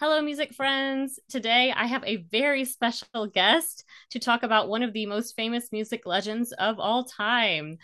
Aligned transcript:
Hello, 0.00 0.20
music 0.20 0.52
friends. 0.52 1.20
Today 1.28 1.72
I 1.74 1.86
have 1.86 2.02
a 2.02 2.16
very 2.16 2.64
special 2.64 3.28
guest 3.32 3.84
to 4.10 4.18
talk 4.18 4.42
about 4.42 4.68
one 4.68 4.82
of 4.82 4.92
the 4.92 5.06
most 5.06 5.36
famous 5.36 5.70
music 5.70 6.04
legends 6.04 6.50
of 6.50 6.80
all 6.80 7.04
time. 7.04 7.78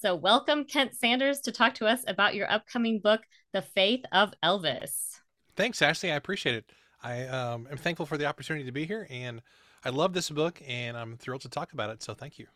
So, 0.00 0.16
welcome 0.16 0.64
Kent 0.64 0.96
Sanders 0.96 1.40
to 1.42 1.52
talk 1.52 1.74
to 1.74 1.86
us 1.86 2.02
about 2.08 2.34
your 2.34 2.50
upcoming 2.50 2.98
book, 2.98 3.20
The 3.52 3.62
Faith 3.62 4.04
of 4.10 4.34
Elvis. 4.42 5.20
Thanks, 5.54 5.80
Ashley. 5.80 6.10
I 6.10 6.16
appreciate 6.16 6.56
it. 6.56 6.64
I 7.00 7.26
um, 7.28 7.68
am 7.70 7.76
thankful 7.76 8.06
for 8.06 8.18
the 8.18 8.26
opportunity 8.26 8.64
to 8.66 8.72
be 8.72 8.84
here, 8.84 9.06
and 9.08 9.40
I 9.84 9.90
love 9.90 10.14
this 10.14 10.30
book, 10.30 10.60
and 10.66 10.96
I'm 10.96 11.16
thrilled 11.16 11.42
to 11.42 11.48
talk 11.48 11.72
about 11.74 11.90
it. 11.90 12.02
So, 12.02 12.12
thank 12.12 12.40
you. 12.40 12.48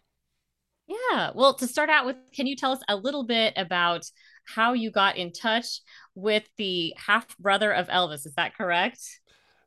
Yeah. 0.88 1.30
Well, 1.32 1.54
to 1.54 1.68
start 1.68 1.90
out 1.90 2.06
with, 2.06 2.16
can 2.32 2.48
you 2.48 2.56
tell 2.56 2.72
us 2.72 2.80
a 2.88 2.96
little 2.96 3.24
bit 3.24 3.54
about 3.56 4.10
how 4.46 4.72
you 4.72 4.90
got 4.90 5.16
in 5.16 5.32
touch 5.32 5.80
with 6.14 6.44
the 6.56 6.94
half 6.96 7.36
brother 7.38 7.72
of 7.72 7.88
Elvis? 7.88 8.26
Is 8.26 8.34
that 8.36 8.56
correct? 8.56 9.20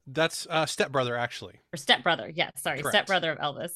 That's 0.08 0.48
uh, 0.50 0.66
stepbrother, 0.66 1.16
actually. 1.18 1.60
Or 1.74 1.78
stepbrother. 1.78 2.32
Yes. 2.34 2.54
Sorry. 2.58 2.82
Correct. 2.82 2.96
Stepbrother 2.96 3.32
of 3.32 3.38
Elvis. 3.40 3.72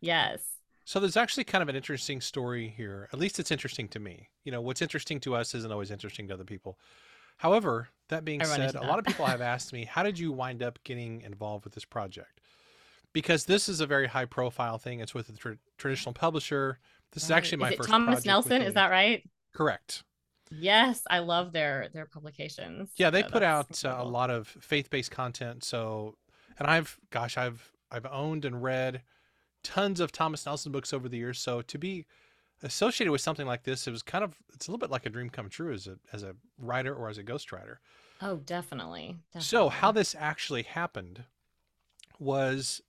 Yes. 0.00 0.42
So 0.84 0.98
there's 0.98 1.16
actually 1.16 1.44
kind 1.44 1.62
of 1.62 1.68
an 1.68 1.76
interesting 1.76 2.20
story 2.20 2.72
here. 2.76 3.08
At 3.12 3.18
least 3.20 3.38
it's 3.38 3.52
interesting 3.52 3.86
to 3.88 4.00
me. 4.00 4.28
You 4.44 4.50
know, 4.50 4.60
what's 4.60 4.82
interesting 4.82 5.20
to 5.20 5.36
us 5.36 5.54
isn't 5.54 5.70
always 5.70 5.92
interesting 5.92 6.26
to 6.28 6.34
other 6.34 6.44
people. 6.44 6.78
However, 7.36 7.88
that 8.08 8.24
being 8.24 8.44
said, 8.44 8.74
a 8.74 8.80
lot 8.80 8.98
of 8.98 9.04
people 9.04 9.26
have 9.26 9.40
asked 9.40 9.72
me, 9.72 9.84
how 9.84 10.02
did 10.02 10.18
you 10.18 10.32
wind 10.32 10.62
up 10.62 10.78
getting 10.82 11.20
involved 11.20 11.64
with 11.64 11.74
this 11.74 11.84
project? 11.84 12.40
Because 13.12 13.44
this 13.44 13.68
is 13.68 13.80
a 13.80 13.86
very 13.86 14.08
high 14.08 14.24
profile 14.24 14.78
thing. 14.78 15.00
It's 15.00 15.14
with 15.14 15.28
a 15.28 15.32
tr- 15.32 15.52
traditional 15.78 16.14
publisher. 16.14 16.78
This 17.12 17.24
is 17.24 17.30
actually 17.30 17.58
my 17.58 17.70
is 17.70 17.76
first 17.76 17.88
Thomas 17.88 18.24
Nelson? 18.24 18.62
Is 18.62 18.74
that 18.74 18.90
right? 18.90 19.22
correct? 19.52 20.02
Yes, 20.58 21.02
I 21.08 21.20
love 21.20 21.52
their 21.52 21.88
their 21.92 22.06
publications. 22.06 22.90
Yeah, 22.96 23.10
they 23.10 23.22
So 23.22 23.28
put 23.28 23.42
out 23.42 23.84
uh, 23.84 23.96
a 23.98 24.04
lot 24.04 24.30
of 24.30 24.48
faith-based 24.48 25.10
content. 25.10 25.64
So, 25.64 26.16
and 26.58 26.68
I've, 26.68 26.98
gosh, 27.10 27.36
I've 27.36 27.72
I've 27.90 28.06
owned 28.06 28.44
and 28.44 28.62
read 28.62 29.02
tons 29.62 30.00
of 30.00 30.12
Thomas 30.12 30.44
Nelson 30.46 30.72
books 30.72 30.92
over 30.92 31.08
the 31.08 31.18
years. 31.18 31.38
So 31.38 31.62
to 31.62 31.78
be 31.78 32.06
associated 32.62 33.10
with 33.10 33.20
something 33.20 33.46
like 33.46 33.64
this, 33.64 33.86
it 33.86 33.90
was 33.90 34.02
kind 34.02 34.24
of 34.24 34.36
it's 34.52 34.68
a 34.68 34.70
little 34.70 34.78
bit 34.78 34.90
like 34.90 35.06
a 35.06 35.10
dream 35.10 35.30
come 35.30 35.48
true 35.48 35.72
as 35.72 35.86
a 35.86 35.98
as 36.12 36.22
a 36.22 36.34
writer 36.58 36.94
or 36.94 37.08
as 37.08 37.18
a 37.18 37.24
ghostwriter. 37.24 37.76
Oh, 38.20 38.36
definitely. 38.36 39.16
So 39.38 39.68
how 39.68 39.90
this 39.90 40.14
actually 40.18 40.62
happened 40.62 41.24
was 42.18 42.80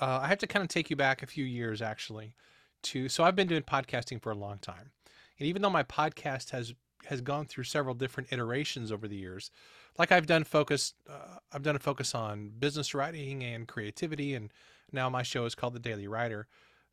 uh, 0.00 0.20
I 0.22 0.28
have 0.28 0.38
to 0.38 0.46
kind 0.46 0.62
of 0.62 0.68
take 0.68 0.90
you 0.90 0.96
back 0.96 1.22
a 1.22 1.26
few 1.26 1.44
years 1.44 1.82
actually 1.82 2.34
to 2.82 3.08
so 3.08 3.24
I've 3.24 3.36
been 3.36 3.48
doing 3.48 3.62
podcasting 3.62 4.22
for 4.22 4.30
a 4.30 4.36
long 4.36 4.58
time. 4.58 4.92
And 5.38 5.48
even 5.48 5.62
though 5.62 5.70
my 5.70 5.82
podcast 5.82 6.50
has 6.50 6.74
has 7.10 7.20
gone 7.20 7.44
through 7.44 7.64
several 7.64 7.94
different 7.94 8.32
iterations 8.32 8.92
over 8.92 9.08
the 9.08 9.16
years, 9.16 9.50
like 9.98 10.12
I've 10.12 10.26
done 10.26 10.44
focus 10.44 10.94
uh, 11.08 11.38
I've 11.52 11.64
done 11.64 11.76
a 11.76 11.80
focus 11.80 12.14
on 12.14 12.52
business 12.58 12.94
writing 12.94 13.42
and 13.42 13.66
creativity 13.66 14.34
and 14.34 14.52
now 14.92 15.10
my 15.10 15.22
show 15.22 15.44
is 15.44 15.56
called 15.56 15.74
The 15.74 15.80
Daily 15.80 16.06
Writer. 16.06 16.46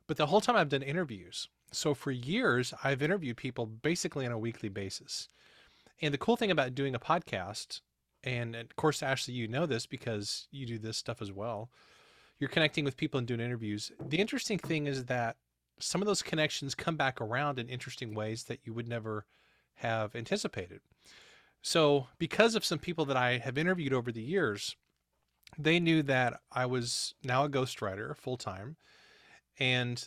But 0.08 0.18
the 0.18 0.26
whole 0.26 0.42
time 0.42 0.56
I've 0.56 0.70
done 0.70 0.82
interviews. 0.82 1.48
So 1.72 1.94
for 1.94 2.12
years 2.12 2.74
I've 2.84 3.04
interviewed 3.04 3.38
people 3.38 3.68
basically 3.68 4.26
on 4.26 4.32
a 4.32 4.40
weekly 4.40 4.70
basis. 4.70 5.30
And 6.02 6.14
the 6.14 6.18
cool 6.18 6.36
thing 6.36 6.52
about 6.52 6.76
doing 6.76 6.96
a 6.96 7.00
podcast 7.00 7.82
and 8.24 8.56
of 8.56 8.76
course 8.76 9.04
Ashley 9.04 9.36
you 9.36 9.48
know 9.48 9.68
this 9.68 9.86
because 9.86 10.48
you 10.52 10.66
do 10.66 10.80
this 10.80 10.98
stuff 10.98 11.22
as 11.22 11.32
well 11.32 11.70
you're 12.40 12.50
connecting 12.50 12.86
with 12.86 12.98
people 12.98 13.18
and 13.18 13.28
doing 13.28 13.40
interviews. 13.40 13.92
The 14.00 14.20
interesting 14.20 14.60
thing 14.60 14.88
is 14.88 15.06
that 15.06 15.38
some 15.80 16.02
of 16.02 16.08
those 16.08 16.22
connections 16.22 16.76
come 16.76 16.96
back 16.96 17.22
around 17.22 17.60
in 17.60 17.70
interesting 17.70 18.14
ways 18.14 18.44
that 18.46 18.60
you 18.64 18.74
would 18.74 18.88
never 18.88 19.26
have 19.78 20.16
anticipated. 20.16 20.82
So, 21.62 22.08
because 22.18 22.56
of 22.56 22.66
some 22.66 22.80
people 22.80 23.06
that 23.06 23.18
I 23.18 23.40
have 23.40 23.58
interviewed 23.58 23.94
over 23.94 24.12
the 24.12 24.22
years, 24.22 24.76
they 25.58 25.80
knew 25.80 26.04
that 26.04 26.40
I 26.52 26.66
was 26.66 27.16
now 27.24 27.46
a 27.46 27.50
ghostwriter 27.50 28.16
full 28.16 28.38
time. 28.38 28.78
And 29.60 30.06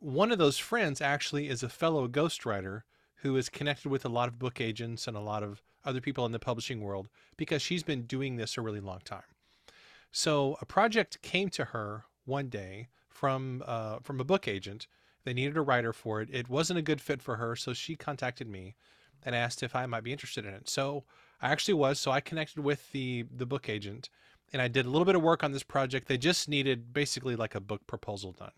one 0.00 0.30
of 0.30 0.38
those 0.38 0.58
friends 0.58 1.00
actually 1.00 1.48
is 1.48 1.62
a 1.62 1.68
fellow 1.68 2.08
ghostwriter 2.08 2.82
who 3.16 3.36
is 3.36 3.48
connected 3.48 3.88
with 3.88 4.04
a 4.04 4.10
lot 4.10 4.28
of 4.28 4.38
book 4.38 4.60
agents 4.60 5.08
and 5.08 5.16
a 5.16 5.20
lot 5.20 5.42
of 5.42 5.62
other 5.84 6.00
people 6.00 6.26
in 6.26 6.32
the 6.32 6.38
publishing 6.38 6.80
world 6.80 7.08
because 7.36 7.62
she's 7.62 7.82
been 7.82 8.02
doing 8.02 8.36
this 8.36 8.56
a 8.56 8.60
really 8.60 8.80
long 8.80 9.00
time. 9.04 9.22
So 10.12 10.56
a 10.60 10.66
project 10.66 11.22
came 11.22 11.48
to 11.50 11.66
her 11.66 12.04
one 12.24 12.48
day 12.48 12.88
from 13.08 13.62
uh, 13.66 13.98
from 14.02 14.20
a 14.20 14.24
book 14.24 14.46
agent. 14.46 14.86
They 15.24 15.34
needed 15.34 15.56
a 15.56 15.62
writer 15.62 15.92
for 15.92 16.20
it. 16.20 16.28
It 16.30 16.48
wasn't 16.48 16.78
a 16.78 16.82
good 16.82 17.00
fit 17.00 17.22
for 17.22 17.36
her, 17.36 17.56
so 17.56 17.72
she 17.72 17.96
contacted 17.96 18.48
me 18.48 18.76
and 19.24 19.34
asked 19.34 19.62
if 19.62 19.74
I 19.74 19.86
might 19.86 20.04
be 20.04 20.12
interested 20.12 20.44
in 20.44 20.54
it. 20.54 20.68
So 20.68 21.04
I 21.40 21.50
actually 21.50 21.74
was. 21.74 21.98
So 21.98 22.10
I 22.10 22.20
connected 22.20 22.62
with 22.62 22.92
the 22.92 23.24
the 23.34 23.46
book 23.46 23.68
agent 23.68 24.08
and 24.52 24.62
I 24.62 24.68
did 24.68 24.86
a 24.86 24.90
little 24.90 25.04
bit 25.04 25.16
of 25.16 25.22
work 25.22 25.42
on 25.42 25.52
this 25.52 25.62
project. 25.62 26.06
They 26.06 26.16
just 26.18 26.48
needed 26.48 26.92
basically 26.92 27.36
like 27.36 27.54
a 27.54 27.60
book 27.60 27.86
proposal 27.86 28.32
done. 28.32 28.52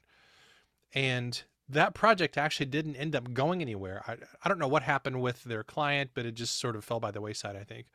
And 0.93 1.43
that 1.69 1.95
project 1.95 2.37
actually 2.39 2.67
didn't 2.67 2.97
end 2.97 3.17
up 3.17 3.33
going 3.33 3.61
anywhere. 3.61 4.03
I, 4.07 4.17
I 4.43 4.49
don't 4.49 4.59
know 4.59 4.69
what 4.69 4.83
happened 4.83 5.21
with 5.21 5.45
their 5.45 5.65
client, 5.65 6.11
but 6.15 6.27
it 6.27 6.35
just 6.35 6.61
sort 6.61 6.77
of 6.77 6.85
fell 6.85 7.01
by 7.01 7.11
the 7.11 7.21
wayside, 7.21 7.57
I 7.57 7.65
think. 7.65 7.87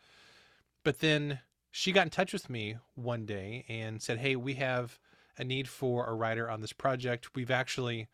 But 0.83 0.99
then 0.99 1.39
she 1.69 1.91
got 1.91 2.07
in 2.07 2.09
touch 2.09 2.33
with 2.33 2.49
me 2.49 2.77
one 2.95 3.25
day 3.25 3.65
and 3.69 4.01
said, 4.01 4.17
Hey, 4.17 4.35
we 4.35 4.55
have 4.55 4.99
a 5.37 5.43
need 5.43 5.67
for 5.67 6.07
a 6.07 6.13
writer 6.13 6.49
on 6.49 6.61
this 6.61 6.73
project. 6.73 7.35
We've 7.35 7.51
actually, 7.51 8.07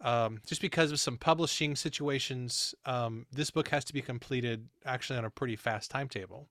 um, 0.00 0.40
just 0.46 0.60
because 0.60 0.92
of 0.92 1.00
some 1.00 1.16
publishing 1.16 1.74
situations, 1.74 2.74
um, 2.84 3.26
this 3.32 3.50
book 3.50 3.68
has 3.68 3.84
to 3.86 3.92
be 3.92 4.02
completed 4.02 4.68
actually 4.84 5.18
on 5.18 5.24
a 5.24 5.30
pretty 5.30 5.56
fast 5.56 5.90
timetable 5.90 6.48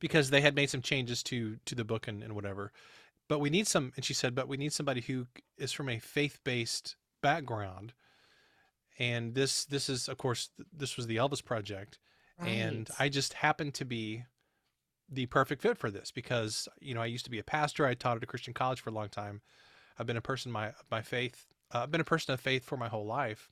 because 0.00 0.30
they 0.30 0.40
had 0.40 0.54
made 0.54 0.70
some 0.70 0.82
changes 0.82 1.22
to 1.24 1.56
to 1.64 1.74
the 1.74 1.84
book 1.84 2.06
and, 2.08 2.22
and 2.22 2.34
whatever. 2.34 2.72
But 3.28 3.40
we 3.40 3.50
need 3.50 3.66
some, 3.66 3.92
and 3.96 4.04
she 4.04 4.14
said, 4.14 4.34
but 4.34 4.48
we 4.48 4.56
need 4.56 4.72
somebody 4.72 5.02
who 5.02 5.26
is 5.58 5.72
from 5.72 5.88
a 5.88 5.98
faith 5.98 6.38
based 6.44 6.96
background. 7.22 7.92
And 8.98 9.34
this 9.34 9.64
this 9.64 9.88
is 9.88 10.08
of 10.08 10.18
course 10.18 10.50
this 10.72 10.96
was 10.96 11.06
the 11.06 11.16
Elvis 11.16 11.44
project, 11.44 11.98
and 12.40 12.88
I 12.98 13.08
just 13.08 13.34
happened 13.34 13.74
to 13.74 13.84
be 13.84 14.24
the 15.10 15.26
perfect 15.26 15.62
fit 15.62 15.78
for 15.78 15.90
this 15.90 16.10
because 16.10 16.68
you 16.80 16.94
know 16.94 17.00
I 17.00 17.06
used 17.06 17.24
to 17.24 17.30
be 17.30 17.38
a 17.38 17.44
pastor. 17.44 17.86
I 17.86 17.94
taught 17.94 18.16
at 18.16 18.22
a 18.22 18.26
Christian 18.26 18.54
college 18.54 18.80
for 18.80 18.90
a 18.90 18.92
long 18.92 19.08
time. 19.08 19.40
I've 19.98 20.06
been 20.06 20.16
a 20.16 20.22
person 20.22 20.50
my 20.52 20.72
my 20.90 21.02
faith. 21.02 21.46
Uh, 21.72 21.80
I've 21.80 21.90
been 21.90 22.00
a 22.00 22.04
person 22.04 22.34
of 22.34 22.40
faith 22.40 22.64
for 22.64 22.76
my 22.76 22.88
whole 22.88 23.06
life, 23.06 23.50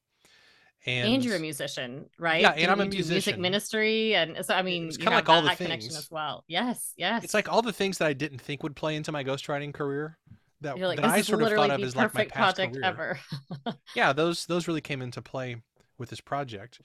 And 0.87 1.06
and 1.06 1.25
you're 1.25 1.37
a 1.37 1.41
musician, 1.41 2.09
right? 2.19 2.41
yeah, 2.41 2.50
and 2.53 2.71
I'm 2.71 2.81
a 2.81 2.87
do 2.87 3.03
music 3.04 3.38
ministry? 3.38 4.15
And 4.15 4.44
so, 4.44 4.54
I 4.54 4.62
mean, 4.62 4.88
It's 4.88 4.99
you 4.99 5.04
kind 5.04 5.15
of 5.15 5.19
like 5.19 5.28
all 5.28 5.43
the 5.43 5.50
that 5.50 5.59
connection 5.59 5.91
things. 5.91 5.97
as 5.97 6.10
well. 6.10 6.44
Yes, 6.49 6.93
yes. 6.97 7.25
It's 7.25 7.34
like 7.34 7.49
all 7.49 7.62
the 7.62 7.72
things 7.72 7.99
that 7.99 8.06
I 8.09 8.12
didn't 8.12 8.41
think 8.41 8.62
would 8.62 8.76
play 8.76 8.97
into 8.97 9.12
my 9.12 9.25
ghostwriting 9.25 9.75
career 9.75 10.19
that 10.60 10.78
like, 10.78 11.00
that 11.00 11.05
I 11.05 11.21
sort 11.21 11.43
of 11.43 11.53
thought 11.53 11.71
of 11.71 11.82
as 11.82 11.97
like 11.97 12.15
my 12.15 12.25
past 12.25 12.56
project 12.56 12.75
career. 12.75 12.82
ever. 12.82 13.19
Yeah, 13.94 14.12
those 14.12 14.47
those 14.47 14.69
really 14.69 14.81
came 14.81 15.03
into 15.03 15.22
play 15.22 15.56
with 15.99 16.10
this 16.10 16.21
project. 16.21 16.81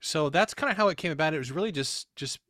So 0.00 0.30
that's 0.30 0.54
kind 0.54 0.70
of 0.70 0.76
how 0.76 0.88
it 0.88 0.96
came 0.98 1.12
about. 1.12 1.34
It 1.34 1.38
was 1.38 1.52
really 1.52 1.72
just 1.72 2.14
just 2.16 2.40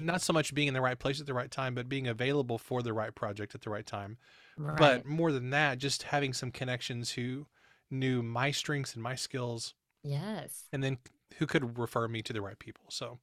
not 0.00 0.22
so 0.22 0.32
much 0.32 0.54
being 0.54 0.68
in 0.68 0.74
the 0.74 0.80
right 0.80 0.98
place 0.98 1.20
at 1.20 1.26
the 1.26 1.34
right 1.34 1.50
time, 1.50 1.74
but 1.74 1.88
being 1.88 2.06
available 2.08 2.58
for 2.58 2.82
the 2.82 2.92
right 2.92 3.14
project 3.14 3.54
at 3.54 3.62
the 3.62 3.70
right 3.70 3.86
time. 3.86 4.18
Right. 4.56 4.76
But 4.78 5.06
more 5.06 5.32
than 5.32 5.50
that, 5.50 5.78
just 5.78 6.04
having 6.04 6.32
some 6.32 6.50
connections 6.50 7.10
who 7.12 7.46
knew 7.90 8.22
my 8.22 8.50
strengths 8.50 8.94
and 8.94 9.02
my 9.02 9.14
skills, 9.14 9.74
Yes. 10.02 10.68
and 10.72 10.82
then 10.82 10.98
who 11.38 11.46
could 11.46 11.78
refer 11.78 12.08
me 12.08 12.22
to 12.22 12.32
the 12.32 12.40
right 12.42 12.58
people. 12.58 12.84
So 12.90 13.18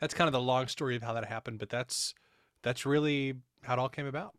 that's 0.00 0.14
kind 0.14 0.28
of 0.28 0.32
the 0.32 0.40
long 0.40 0.66
story 0.68 0.96
of 0.96 1.02
how 1.02 1.12
that 1.14 1.24
happened. 1.26 1.58
But 1.58 1.70
that's 1.70 2.14
that's 2.62 2.86
really 2.86 3.34
how 3.62 3.74
it 3.74 3.78
all 3.78 3.88
came 3.88 4.06
about. 4.06 4.34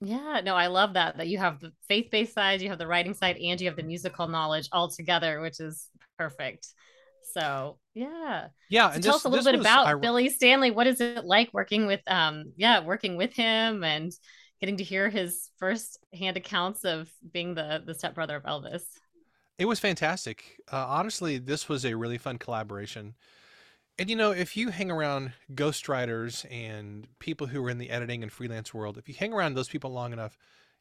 Yeah, 0.00 0.40
no, 0.44 0.56
I 0.56 0.66
love 0.66 0.94
that 0.94 1.18
that 1.18 1.28
you 1.28 1.38
have 1.38 1.60
the 1.60 1.72
faith-based 1.86 2.34
side, 2.34 2.60
you 2.60 2.68
have 2.70 2.78
the 2.78 2.88
writing 2.88 3.14
side, 3.14 3.36
and 3.36 3.60
you 3.60 3.68
have 3.68 3.76
the 3.76 3.84
musical 3.84 4.26
knowledge 4.26 4.68
all 4.72 4.88
together, 4.88 5.40
which 5.40 5.60
is 5.60 5.88
perfect. 6.18 6.68
So, 7.22 7.78
yeah. 7.94 8.48
Yeah, 8.68 8.90
So 8.90 8.94
and 8.94 9.02
tell 9.02 9.16
this 9.16 9.16
us 9.16 9.24
a 9.24 9.28
little 9.28 9.44
bit 9.44 9.54
was 9.58 9.60
about 9.60 9.86
I, 9.86 9.94
Billy 9.94 10.28
Stanley. 10.28 10.70
What 10.70 10.86
is 10.86 11.00
it 11.00 11.24
like 11.24 11.52
working 11.52 11.86
with 11.86 12.00
um 12.06 12.52
yeah, 12.56 12.84
working 12.84 13.16
with 13.16 13.34
him 13.34 13.84
and 13.84 14.12
getting 14.60 14.76
to 14.78 14.84
hear 14.84 15.10
his 15.10 15.50
first-hand 15.58 16.36
accounts 16.36 16.84
of 16.84 17.10
being 17.32 17.54
the 17.54 17.82
the 17.84 17.94
stepbrother 17.94 18.36
of 18.36 18.44
Elvis? 18.44 18.82
It 19.58 19.66
was 19.66 19.78
fantastic. 19.80 20.60
Uh, 20.72 20.86
honestly, 20.88 21.38
this 21.38 21.68
was 21.68 21.84
a 21.84 21.94
really 21.94 22.18
fun 22.18 22.38
collaboration. 22.38 23.14
And 23.98 24.10
you 24.10 24.16
know, 24.16 24.32
if 24.32 24.56
you 24.56 24.70
hang 24.70 24.90
around 24.90 25.34
ghostwriters 25.54 26.46
and 26.50 27.08
people 27.20 27.48
who 27.48 27.64
are 27.64 27.70
in 27.70 27.78
the 27.78 27.90
editing 27.90 28.22
and 28.22 28.32
freelance 28.32 28.74
world, 28.74 28.98
if 28.98 29.08
you 29.08 29.14
hang 29.16 29.32
around 29.32 29.54
those 29.54 29.68
people 29.68 29.92
long 29.92 30.12
enough, 30.12 30.38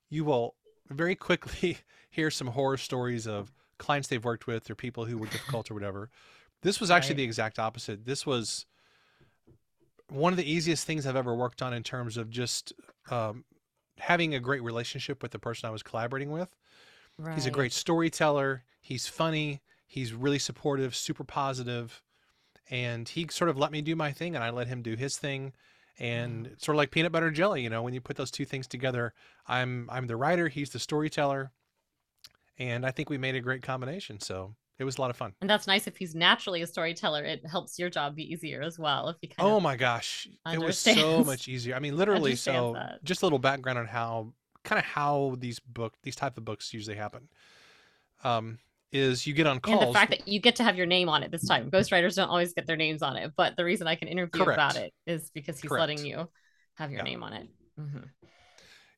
you 0.10 0.26
will 0.26 0.56
very 0.90 1.16
quickly 1.16 1.80
hear 2.12 2.32
some 2.32 2.48
horror 2.50 2.78
stories 2.78 3.28
of 3.28 3.52
clients 3.82 4.08
they've 4.08 4.24
worked 4.24 4.48
with 4.48 4.70
or 4.70 4.76
people 4.76 5.06
who 5.06 5.18
were 5.18 5.28
difficult 5.36 5.70
or 5.70 5.74
whatever. 5.74 6.10
This 6.62 6.80
was 6.80 6.90
actually 6.92 7.14
Right. 7.16 7.18
the 7.18 7.24
exact 7.24 7.60
opposite. 7.60 8.06
This 8.06 8.26
was 8.26 8.66
one 10.10 10.34
of 10.34 10.38
the 10.38 10.50
easiest 10.50 10.86
things 10.86 11.06
I've 11.06 11.16
ever 11.16 11.34
worked 11.34 11.62
on 11.62 11.74
in 11.74 11.84
terms 11.84 12.18
of 12.18 12.30
just 12.30 12.74
um, 13.10 13.46
having 14.00 14.36
a 14.36 14.40
great 14.40 14.62
relationship 14.62 15.22
with 15.24 15.32
the 15.32 15.40
person 15.40 15.68
I 15.68 15.72
was 15.72 15.84
collaborating 15.84 16.32
with. 16.32 16.56
He's 17.36 17.46
a 17.46 17.52
great 17.52 17.74
storyteller. 17.74 18.64
He's 18.82 19.08
funny. 19.08 19.62
He's 19.88 20.14
really 20.14 20.40
supportive, 20.40 20.96
super 20.96 21.24
positive, 21.24 22.02
and 22.70 23.08
he 23.10 23.28
sort 23.30 23.50
of 23.50 23.58
let 23.58 23.72
me 23.72 23.82
do 23.82 23.96
my 23.96 24.12
thing, 24.12 24.36
and 24.36 24.44
I 24.44 24.50
let 24.50 24.68
him 24.68 24.82
do 24.82 24.96
his 24.96 25.18
thing. 25.18 25.54
and 26.00 26.48
it's 26.48 26.66
sort 26.66 26.76
of 26.76 26.78
like 26.78 26.90
peanut 26.92 27.12
butter 27.12 27.28
and 27.28 27.36
jelly. 27.36 27.62
You 27.62 27.70
know, 27.70 27.84
when 27.84 27.94
you 27.94 28.02
put 28.02 28.16
those 28.16 28.32
two 28.32 28.46
things 28.46 28.66
together, 28.68 29.14
I'm 29.48 29.88
I'm 29.92 30.08
the 30.08 30.16
writer, 30.16 30.48
he's 30.48 30.70
the 30.72 30.80
storyteller, 30.80 31.52
and 32.62 32.86
I 32.86 32.92
think 32.92 33.10
we 33.10 33.18
made 33.18 33.36
a 33.36 33.42
great 33.42 33.64
combination. 33.64 34.20
So 34.20 34.56
it 34.78 34.84
was 34.84 34.98
a 34.98 35.02
lot 35.02 35.10
of 35.10 35.18
fun. 35.18 35.34
And 35.42 35.50
that's 35.50 35.66
nice 35.68 35.88
if 35.88 35.98
he's 35.98 36.14
naturally 36.14 36.62
a 36.62 36.68
storyteller. 36.68 37.24
It 37.24 37.46
helps 37.46 37.80
your 37.80 37.90
job 37.90 38.16
be 38.16 38.32
easier 38.32 38.62
as 38.62 38.78
well. 38.78 39.10
If 39.10 39.18
you 39.22 39.30
kind 39.30 39.50
Oh 39.50 39.60
my 39.60 39.76
gosh, 39.76 40.28
it 40.54 40.60
was 40.60 40.78
so 40.78 41.24
much 41.24 41.48
easier. 41.48 41.76
I 41.76 41.80
mean, 41.80 41.98
literally. 42.04 42.36
So 42.36 42.74
that. 42.74 43.04
just 43.04 43.24
a 43.24 43.26
little 43.26 43.40
background 43.40 43.80
on 43.80 43.88
how 43.88 44.34
kind 44.64 44.78
of 44.78 44.86
how 44.86 45.36
these 45.40 45.60
book 45.60 45.94
these 46.04 46.16
type 46.16 46.38
of 46.38 46.46
books 46.46 46.74
usually 46.74 46.96
happen. 46.96 47.28
Um, 48.24 48.60
is 48.92 49.26
you 49.26 49.34
get 49.34 49.48
on 49.48 49.60
calls. 49.60 49.82
And 49.82 49.90
the 49.90 49.94
fact 49.94 50.12
that 50.12 50.28
you 50.28 50.40
get 50.40 50.58
to 50.58 50.64
have 50.64 50.76
your 50.76 50.86
name 50.86 51.10
on 51.10 51.24
it 51.24 51.32
this 51.32 51.48
time. 51.48 51.72
Ghostwriters 51.72 52.16
don't 52.16 52.30
always 52.30 52.54
get 52.54 52.68
their 52.68 52.76
names 52.76 53.02
on 53.02 53.16
it, 53.16 53.32
but 53.38 53.56
the 53.56 53.64
reason 53.64 53.88
I 53.88 53.96
can 53.96 54.08
interview 54.08 54.44
about 54.44 54.76
it 54.76 54.94
is 55.08 55.32
because 55.34 55.60
he's 55.60 55.70
Correct. 55.70 55.80
letting 55.90 56.06
you 56.06 56.30
have 56.76 56.92
your 56.92 57.00
Yeah. 57.00 57.04
name 57.06 57.24
on 57.24 57.34
it. 57.34 57.48
Mhm. 57.80 58.10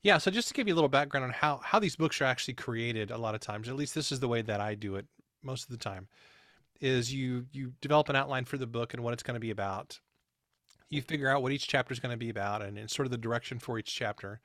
Yeah, 0.03 0.17
so 0.17 0.29
just 0.29 0.49
to 0.49 0.53
give 0.53 0.67
you 0.67 0.73
a 0.73 0.75
little 0.75 0.89
background 0.89 1.23
on 1.23 1.31
how 1.31 1.61
how 1.63 1.79
these 1.79 1.95
books 1.95 2.19
are 2.21 2.25
actually 2.25 2.55
created 2.55 3.09
a 3.09 3.17
lot 3.17 3.35
of 3.35 3.41
times, 3.41 3.69
at 3.69 3.75
least 3.75 3.95
this 3.95 4.11
is 4.11 4.19
the 4.19 4.27
way 4.27 4.41
that 4.41 4.59
I 4.59 4.75
do 4.75 4.95
it 4.95 5.05
most 5.41 5.63
of 5.63 5.69
the 5.69 5.77
time, 5.77 6.09
is 6.81 7.13
you 7.13 7.45
you 7.53 7.73
develop 7.81 8.09
an 8.09 8.15
outline 8.17 8.43
for 8.43 8.57
the 8.57 8.67
book 8.67 8.93
and 8.93 9.01
what 9.01 9.13
it's 9.13 9.23
going 9.23 9.35
to 9.35 9.39
be 9.39 9.51
about. 9.51 9.99
You 10.89 11.01
figure 11.01 11.29
out 11.29 11.41
what 11.41 11.53
each 11.53 11.67
chapter 11.67 11.93
is 11.93 11.99
going 11.99 12.11
to 12.11 12.17
be 12.17 12.29
about 12.29 12.61
and, 12.61 12.77
and 12.77 12.91
sort 12.91 13.05
of 13.05 13.11
the 13.11 13.17
direction 13.17 13.59
for 13.59 13.79
each 13.79 13.95
chapter. 13.95 14.41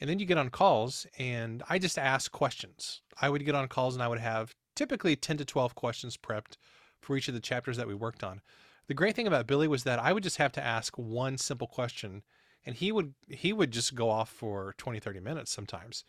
And 0.00 0.10
then 0.10 0.18
you 0.18 0.26
get 0.26 0.38
on 0.38 0.50
calls 0.50 1.06
and 1.18 1.62
I 1.70 1.78
just 1.78 1.98
ask 1.98 2.30
questions. 2.30 3.00
I 3.22 3.30
would 3.30 3.44
get 3.46 3.54
on 3.54 3.68
calls 3.68 3.94
and 3.94 4.02
I 4.02 4.08
would 4.08 4.18
have 4.18 4.54
typically 4.74 5.16
10 5.16 5.38
to 5.38 5.44
12 5.46 5.74
questions 5.74 6.18
prepped 6.18 6.58
for 7.00 7.16
each 7.16 7.28
of 7.28 7.34
the 7.34 7.40
chapters 7.40 7.78
that 7.78 7.88
we 7.88 7.94
worked 7.94 8.22
on. 8.22 8.42
The 8.88 8.94
great 8.94 9.16
thing 9.16 9.26
about 9.26 9.46
Billy 9.46 9.68
was 9.68 9.84
that 9.84 9.98
I 9.98 10.12
would 10.12 10.22
just 10.22 10.36
have 10.36 10.52
to 10.52 10.64
ask 10.64 10.98
one 10.98 11.38
simple 11.38 11.66
question 11.66 12.22
and 12.66 12.76
he 12.76 12.92
would 12.92 13.14
he 13.28 13.52
would 13.52 13.70
just 13.70 13.94
go 13.94 14.10
off 14.10 14.30
for 14.30 14.74
20 14.78 15.00
30 15.00 15.20
minutes 15.20 15.50
sometimes 15.52 16.04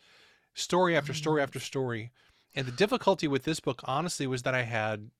story 0.54 0.96
after 0.96 1.12
mm-hmm. 1.12 1.18
story 1.18 1.42
after 1.42 1.60
story 1.60 2.12
and 2.54 2.66
the 2.66 2.72
difficulty 2.72 3.28
with 3.28 3.44
this 3.44 3.60
book 3.60 3.82
honestly 3.84 4.26
was 4.26 4.42
that 4.42 4.54
i 4.54 4.62
had 4.62 5.10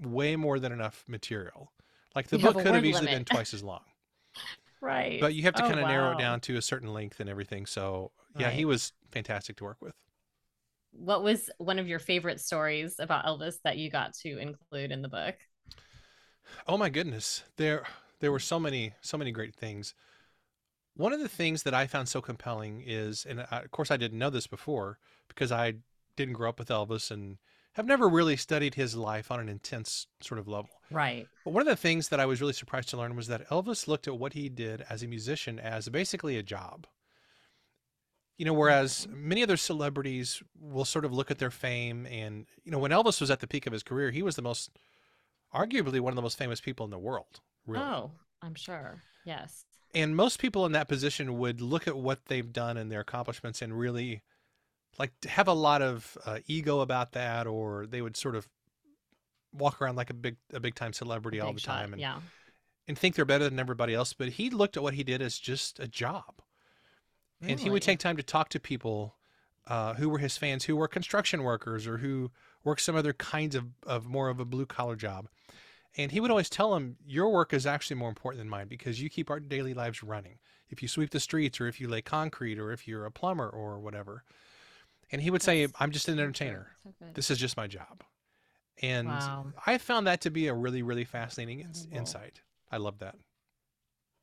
way 0.00 0.36
more 0.36 0.58
than 0.58 0.72
enough 0.72 1.04
material 1.08 1.72
like 2.14 2.28
the 2.28 2.38
You 2.38 2.38
book 2.38 2.58
could 2.58 2.74
have 2.74 2.84
easily 2.84 3.08
been 3.08 3.24
twice 3.26 3.54
as 3.54 3.62
long 3.62 3.82
Right. 4.80 5.20
but 5.20 5.34
you 5.34 5.42
have 5.44 5.54
to 5.56 5.62
Oh, 5.62 5.66
kind 5.66 5.80
of 5.80 5.86
narrow 5.86 6.10
it 6.12 6.18
down 6.18 6.40
to 6.42 6.56
a 6.56 6.62
certain 6.62 6.92
length 6.92 7.20
and 7.20 7.28
everything 7.28 7.66
so 7.66 8.12
yeah 8.36 8.50
he 8.50 8.64
was 8.64 8.92
fantastic 9.10 9.56
to 9.56 9.64
work 9.64 9.78
with 9.80 9.94
What 10.92 11.22
was 11.22 11.50
one 11.58 11.78
of 11.78 11.88
your 11.88 11.98
favorite 11.98 12.40
stories 12.40 12.96
about 12.98 13.24
Elvis 13.24 13.56
that 13.64 13.78
you 13.78 13.90
got 13.90 14.14
to 14.22 14.38
include 14.38 14.90
in 14.92 15.02
the 15.02 15.08
book? 15.08 15.36
Oh 16.66 16.76
my 16.78 16.88
goodness. 16.88 17.42
There 17.56 17.84
there 18.20 18.32
were 18.32 18.38
so 18.38 18.58
many 18.60 18.94
so 19.00 19.16
many 19.18 19.32
great 19.32 19.54
things. 19.54 19.94
One 20.98 21.12
of 21.12 21.20
the 21.20 21.28
things 21.28 21.62
that 21.62 21.74
I 21.74 21.86
found 21.86 22.08
so 22.08 22.20
compelling 22.20 22.82
is 22.84 23.24
and 23.24 23.46
I, 23.52 23.60
of 23.60 23.70
course 23.70 23.92
I 23.92 23.96
didn't 23.96 24.18
know 24.18 24.30
this 24.30 24.48
before 24.48 24.98
because 25.28 25.52
I 25.52 25.74
didn't 26.16 26.34
grow 26.34 26.48
up 26.48 26.58
with 26.58 26.68
Elvis 26.68 27.12
and 27.12 27.38
have 27.74 27.86
never 27.86 28.08
really 28.08 28.36
studied 28.36 28.74
his 28.74 28.96
life 28.96 29.30
on 29.30 29.38
an 29.38 29.48
intense 29.48 30.08
sort 30.20 30.40
of 30.40 30.48
level. 30.48 30.70
Right. 30.90 31.28
But 31.44 31.52
one 31.52 31.60
of 31.60 31.68
the 31.68 31.76
things 31.76 32.08
that 32.08 32.18
I 32.18 32.26
was 32.26 32.40
really 32.40 32.52
surprised 32.52 32.88
to 32.88 32.96
learn 32.96 33.14
was 33.14 33.28
that 33.28 33.48
Elvis 33.48 33.86
looked 33.86 34.08
at 34.08 34.18
what 34.18 34.32
he 34.32 34.48
did 34.48 34.84
as 34.90 35.04
a 35.04 35.06
musician 35.06 35.60
as 35.60 35.88
basically 35.88 36.36
a 36.36 36.42
job. 36.42 36.88
You 38.36 38.46
know, 38.46 38.52
whereas 38.52 39.06
many 39.08 39.44
other 39.44 39.56
celebrities 39.56 40.42
will 40.60 40.84
sort 40.84 41.04
of 41.04 41.12
look 41.12 41.30
at 41.30 41.38
their 41.38 41.52
fame 41.52 42.06
and, 42.06 42.46
you 42.64 42.72
know, 42.72 42.80
when 42.80 42.90
Elvis 42.90 43.20
was 43.20 43.30
at 43.30 43.38
the 43.38 43.46
peak 43.46 43.68
of 43.68 43.72
his 43.72 43.84
career, 43.84 44.10
he 44.10 44.24
was 44.24 44.34
the 44.34 44.42
most, 44.42 44.70
arguably 45.54 46.00
one 46.00 46.12
of 46.12 46.16
the 46.16 46.22
most 46.22 46.38
famous 46.38 46.60
people 46.60 46.84
in 46.84 46.90
the 46.90 46.98
world, 46.98 47.40
really. 47.68 47.84
Oh, 47.84 48.10
I'm 48.42 48.56
sure. 48.56 49.00
Yes. 49.24 49.64
And 49.94 50.14
most 50.14 50.38
people 50.38 50.66
in 50.66 50.72
that 50.72 50.88
position 50.88 51.38
would 51.38 51.60
look 51.60 51.88
at 51.88 51.96
what 51.96 52.26
they've 52.26 52.52
done 52.52 52.76
and 52.76 52.90
their 52.92 53.00
accomplishments 53.00 53.62
and 53.62 53.78
really 53.78 54.22
like 54.98 55.12
have 55.24 55.48
a 55.48 55.52
lot 55.52 55.80
of 55.80 56.18
uh, 56.26 56.38
ego 56.46 56.80
about 56.80 57.12
that, 57.12 57.46
or 57.46 57.86
they 57.86 58.02
would 58.02 58.16
sort 58.16 58.36
of 58.36 58.48
walk 59.52 59.80
around 59.80 59.96
like 59.96 60.10
a 60.10 60.14
big, 60.14 60.36
a 60.52 60.60
big 60.60 60.74
time 60.74 60.92
celebrity 60.92 61.40
all 61.40 61.52
the 61.52 61.60
shot, 61.60 61.80
time 61.80 61.92
and, 61.92 62.02
Yeah. 62.02 62.18
and 62.86 62.98
think 62.98 63.14
they're 63.14 63.24
better 63.24 63.48
than 63.48 63.58
everybody 63.58 63.94
else. 63.94 64.12
But 64.12 64.30
he 64.30 64.50
looked 64.50 64.76
at 64.76 64.82
what 64.82 64.94
he 64.94 65.04
did 65.04 65.22
as 65.22 65.38
just 65.38 65.80
a 65.80 65.88
job. 65.88 66.42
and 67.40 67.60
he 67.60 67.70
would 67.70 67.82
take 67.82 67.98
time 68.00 68.16
to 68.16 68.22
talk 68.22 68.48
to 68.50 68.60
people 68.60 69.14
uh, 69.68 69.94
who 69.94 70.08
were 70.08 70.18
his 70.18 70.36
fans, 70.36 70.64
who 70.64 70.76
were 70.76 70.88
construction 70.88 71.42
workers 71.44 71.86
or 71.86 71.98
who 71.98 72.30
worked 72.64 72.80
some 72.80 72.96
other 72.96 73.12
kinds 73.12 73.54
of, 73.54 73.66
of 73.86 74.06
more 74.06 74.28
of 74.28 74.40
a 74.40 74.44
blue 74.44 74.66
collar 74.66 74.96
job. 74.96 75.28
And 75.98 76.12
he 76.12 76.20
would 76.20 76.30
always 76.30 76.48
tell 76.48 76.72
them, 76.72 76.96
Your 77.06 77.30
work 77.30 77.52
is 77.52 77.66
actually 77.66 77.96
more 77.96 78.08
important 78.08 78.40
than 78.40 78.48
mine 78.48 78.68
because 78.68 79.02
you 79.02 79.10
keep 79.10 79.30
our 79.30 79.40
daily 79.40 79.74
lives 79.74 80.02
running. 80.02 80.38
If 80.70 80.82
you 80.82 80.88
sweep 80.88 81.10
the 81.10 81.20
streets 81.20 81.60
or 81.60 81.66
if 81.66 81.80
you 81.80 81.88
lay 81.88 82.02
concrete 82.02 82.58
or 82.58 82.72
if 82.72 82.88
you're 82.88 83.06
a 83.06 83.10
plumber 83.10 83.48
or 83.48 83.80
whatever. 83.80 84.24
And 85.10 85.22
he 85.22 85.30
would 85.30 85.42
say, 85.42 85.66
That's 85.66 85.74
I'm 85.80 85.90
just 85.90 86.08
an 86.08 86.18
entertainer. 86.18 86.68
so. 86.84 87.06
This 87.14 87.30
is 87.30 87.38
just 87.38 87.56
my 87.56 87.66
job. 87.66 88.04
And 88.82 89.08
Wow. 89.08 89.52
I 89.66 89.78
found 89.78 90.06
that 90.06 90.20
to 90.22 90.30
be 90.30 90.46
a 90.48 90.54
really, 90.54 90.82
really 90.82 91.04
fascinating 91.04 91.60
ins- 91.60 91.88
insight. 91.90 92.42
I 92.70 92.76
love 92.76 92.98
that. 93.00 93.16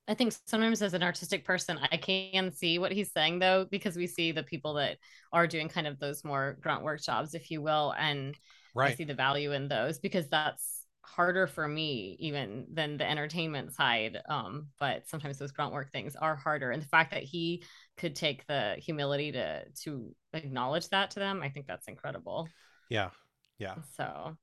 I 0.08 0.14
think 0.14 0.34
sometimes 0.46 0.82
as 0.84 0.94
an 0.94 1.02
artistic 1.02 1.44
person, 1.46 1.80
I 1.92 1.98
can 1.98 2.52
see 2.52 2.78
what 2.78 2.92
he's 2.92 3.12
saying 3.12 3.40
though, 3.40 3.66
because 3.66 3.98
we 3.98 4.06
see 4.08 4.32
the 4.32 4.44
people 4.44 4.76
that 4.76 4.98
are 5.34 5.48
doing 5.48 5.68
kind 5.68 5.88
of 5.88 6.00
those 6.00 6.24
more 6.24 6.58
grunt 6.62 6.84
work 6.84 7.02
jobs, 7.02 7.34
if 7.34 7.50
you 7.50 7.62
will, 7.62 7.94
and 7.98 8.38
I 8.80 8.92
see 8.92 9.04
the 9.04 9.16
value 9.16 9.52
in 9.52 9.68
those 9.68 9.98
because 10.00 10.28
that's 10.30 10.75
harder 11.06 11.48
for 11.48 11.68
me 11.68 12.16
even 12.20 12.66
than 12.72 12.98
the 12.98 13.10
entertainment 13.10 13.74
side. 13.74 14.20
Um, 14.28 14.68
but 14.80 15.08
sometimes 15.08 15.38
those 15.38 15.52
grunt 15.52 15.74
work 15.74 15.92
things 15.92 16.16
are 16.16 16.36
harder, 16.36 16.72
and 16.72 16.82
the 16.82 16.88
fact 16.88 17.12
that 17.12 17.24
he 17.24 17.64
could 17.98 18.16
take 18.16 18.46
the 18.48 18.76
humility 18.78 19.32
to 19.34 19.64
to 19.84 20.16
acknowledge 20.34 20.90
that 20.90 21.12
to 21.12 21.20
them, 21.20 21.42
I 21.42 21.50
think 21.50 21.68
that's 21.68 21.88
incredible. 21.88 22.48
Yeah. 22.90 23.10
Yeah. 23.58 23.76
So, 23.96 24.36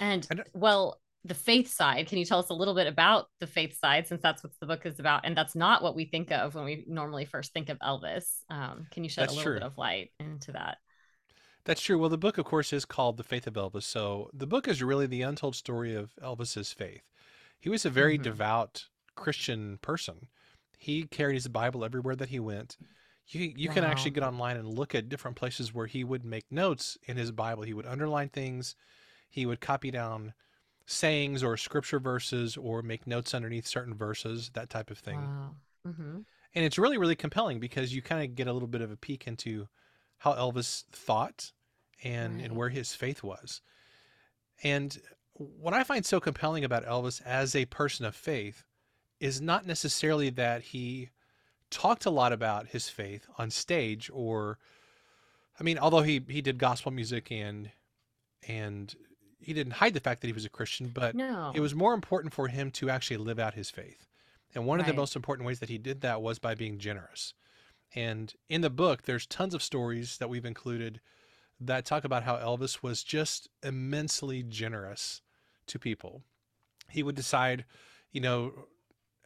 and 0.00 0.26
well, 0.52 1.00
the 1.24 1.34
faith 1.34 1.72
side, 1.72 2.08
can 2.08 2.18
you 2.18 2.24
tell 2.24 2.40
us 2.40 2.48
a 2.48 2.54
little 2.54 2.74
bit 2.74 2.88
about 2.88 3.26
the 3.38 3.46
faith 3.46 3.78
side 3.78 4.08
since 4.08 4.20
that's 4.20 4.42
what 4.42 4.52
the 4.60 4.66
book 4.66 4.84
is 4.84 4.98
about? 4.98 5.24
And 5.24 5.36
that's 5.36 5.54
not 5.54 5.82
what 5.82 5.94
we 5.94 6.06
think 6.06 6.32
of 6.32 6.54
when 6.54 6.64
we 6.64 6.84
normally 6.88 7.24
first 7.24 7.52
think 7.52 7.68
of 7.68 7.78
Elvis. 7.78 8.24
Um, 8.50 8.86
can 8.90 9.04
you 9.04 9.10
shed 9.10 9.22
That's 9.22 9.34
a 9.34 9.36
little 9.36 9.52
true. 9.52 9.60
bit 9.60 9.66
of 9.66 9.78
light 9.78 10.10
into 10.18 10.52
that? 10.52 10.78
That's 11.64 11.80
true. 11.80 11.98
Well, 11.98 12.08
the 12.08 12.18
book, 12.18 12.38
of 12.38 12.44
course, 12.44 12.72
is 12.72 12.84
called 12.84 13.16
The 13.16 13.24
Faith 13.24 13.46
of 13.46 13.54
Elvis. 13.54 13.84
So 13.84 14.30
the 14.32 14.46
book 14.46 14.66
is 14.66 14.82
really 14.82 15.06
the 15.06 15.22
untold 15.22 15.54
story 15.54 15.94
of 15.94 16.14
Elvis's 16.16 16.72
faith. 16.72 17.02
He 17.60 17.68
was 17.68 17.84
a 17.84 17.90
very 17.90 18.18
Mhm. 18.18 18.18
devout 18.18 18.88
Christian 19.14 19.78
person. 19.78 20.28
He 20.78 21.04
carried 21.04 21.34
his 21.34 21.48
Bible 21.48 21.84
everywhere 21.84 22.16
that 22.16 22.30
he 22.30 22.40
went. 22.40 22.78
You, 23.28 23.52
you 23.56 23.68
can 23.68 23.84
actually 23.84 24.10
get 24.10 24.24
online 24.24 24.56
and 24.56 24.68
look 24.68 24.94
at 24.94 25.08
different 25.08 25.36
places 25.36 25.72
where 25.72 25.86
he 25.86 26.02
would 26.02 26.24
make 26.24 26.50
notes 26.50 26.98
in 27.04 27.16
his 27.16 27.30
Bible. 27.30 27.62
He 27.62 27.74
would 27.74 27.86
underline 27.86 28.30
things. 28.30 28.74
He 29.30 29.46
would 29.46 29.60
copy 29.60 29.90
down 29.90 30.34
sayings 30.86 31.42
or 31.42 31.56
scripture 31.56 32.00
verses 32.00 32.56
or 32.56 32.82
make 32.82 33.06
notes 33.06 33.34
underneath 33.34 33.66
certain 33.66 33.94
verses, 33.94 34.50
that 34.54 34.70
type 34.70 34.90
of 34.90 34.98
thing. 34.98 35.30
Wow. 35.30 35.56
hmm 35.84 36.22
And 36.54 36.64
it's 36.64 36.78
really, 36.78 36.98
really 36.98 37.16
compelling 37.16 37.60
because 37.60 37.94
you 37.94 38.02
kind 38.02 38.22
of 38.24 38.34
get 38.34 38.46
a 38.46 38.52
little 38.52 38.68
bit 38.68 38.80
of 38.82 38.90
a 38.90 38.96
peek 38.96 39.26
into 39.26 39.68
how 40.22 40.34
Elvis 40.34 40.84
thought 40.92 41.50
and, 42.04 42.40
and 42.40 42.54
where 42.54 42.68
his 42.68 42.94
faith 42.94 43.24
was. 43.24 43.60
And 44.62 44.96
what 45.34 45.74
I 45.74 45.82
find 45.82 46.06
so 46.06 46.20
compelling 46.20 46.62
about 46.64 46.86
Elvis 46.86 47.20
as 47.24 47.56
a 47.56 47.64
person 47.64 48.06
of 48.06 48.14
faith 48.14 48.62
is 49.18 49.40
not 49.40 49.66
necessarily 49.66 50.30
that 50.30 50.62
he 50.62 51.10
talked 51.70 52.06
a 52.06 52.10
lot 52.10 52.32
about 52.32 52.68
his 52.68 52.88
faith 52.88 53.26
on 53.36 53.50
stage 53.50 54.10
or 54.14 54.58
I 55.58 55.64
mean, 55.64 55.76
although 55.76 56.02
he, 56.02 56.24
he 56.28 56.40
did 56.40 56.56
gospel 56.56 56.92
music 56.92 57.32
and 57.32 57.70
and 58.46 58.94
he 59.40 59.52
didn't 59.52 59.72
hide 59.74 59.94
the 59.94 60.00
fact 60.00 60.20
that 60.20 60.28
he 60.28 60.32
was 60.32 60.44
a 60.44 60.48
Christian, 60.50 60.88
but 60.94 61.16
No. 61.16 61.50
it 61.52 61.58
was 61.60 61.74
more 61.74 61.94
important 61.94 62.32
for 62.32 62.46
him 62.46 62.70
to 62.72 62.90
actually 62.90 63.16
live 63.16 63.40
out 63.40 63.54
his 63.54 63.70
faith. 63.70 64.06
And 64.54 64.66
one 64.66 64.78
of 64.78 64.86
the 64.86 64.92
most 64.92 65.16
important 65.16 65.46
ways 65.48 65.58
that 65.58 65.68
he 65.68 65.78
did 65.78 66.02
that 66.02 66.22
was 66.22 66.38
by 66.38 66.54
being 66.54 66.78
generous. 66.78 67.34
And 67.94 68.32
in 68.48 68.60
the 68.62 68.70
book, 68.70 69.02
there's 69.02 69.26
tons 69.26 69.54
of 69.54 69.62
stories 69.62 70.16
that 70.18 70.28
we've 70.28 70.44
included 70.46 71.00
that 71.60 71.84
talk 71.84 72.04
about 72.04 72.24
how 72.24 72.36
Elvis 72.36 72.82
was 72.82 73.02
just 73.02 73.48
immensely 73.62 74.42
generous 74.42 75.20
to 75.66 75.78
people. 75.78 76.22
He 76.88 77.02
would 77.02 77.14
decide, 77.14 77.64
you 78.10 78.20
know, 78.20 78.52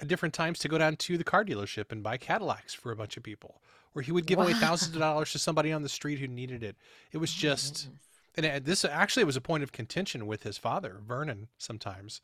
at 0.00 0.08
different 0.08 0.34
times 0.34 0.58
to 0.58 0.68
go 0.68 0.78
down 0.78 0.96
to 0.96 1.16
the 1.16 1.24
car 1.24 1.44
dealership 1.44 1.90
and 1.90 2.02
buy 2.02 2.16
Cadillacs 2.18 2.74
for 2.74 2.92
a 2.92 2.96
bunch 2.96 3.16
of 3.16 3.22
people, 3.22 3.62
or 3.94 4.02
he 4.02 4.12
would 4.12 4.26
give 4.26 4.38
away 4.38 4.52
thousands 4.52 4.94
of 4.94 5.00
dollars 5.00 5.32
to 5.32 5.38
somebody 5.38 5.72
on 5.72 5.82
the 5.82 5.88
street 5.88 6.18
who 6.18 6.26
needed 6.26 6.62
it. 6.62 6.76
It 7.12 7.18
was 7.18 7.30
Oh 7.30 7.38
just 7.40 7.88
goodness. 8.34 8.56
and 8.56 8.64
this 8.66 8.84
actually 8.84 9.24
was 9.24 9.36
a 9.36 9.40
point 9.40 9.62
of 9.62 9.72
contention 9.72 10.26
with 10.26 10.42
his 10.42 10.58
father, 10.58 11.00
Vernon, 11.06 11.48
sometimes, 11.56 12.20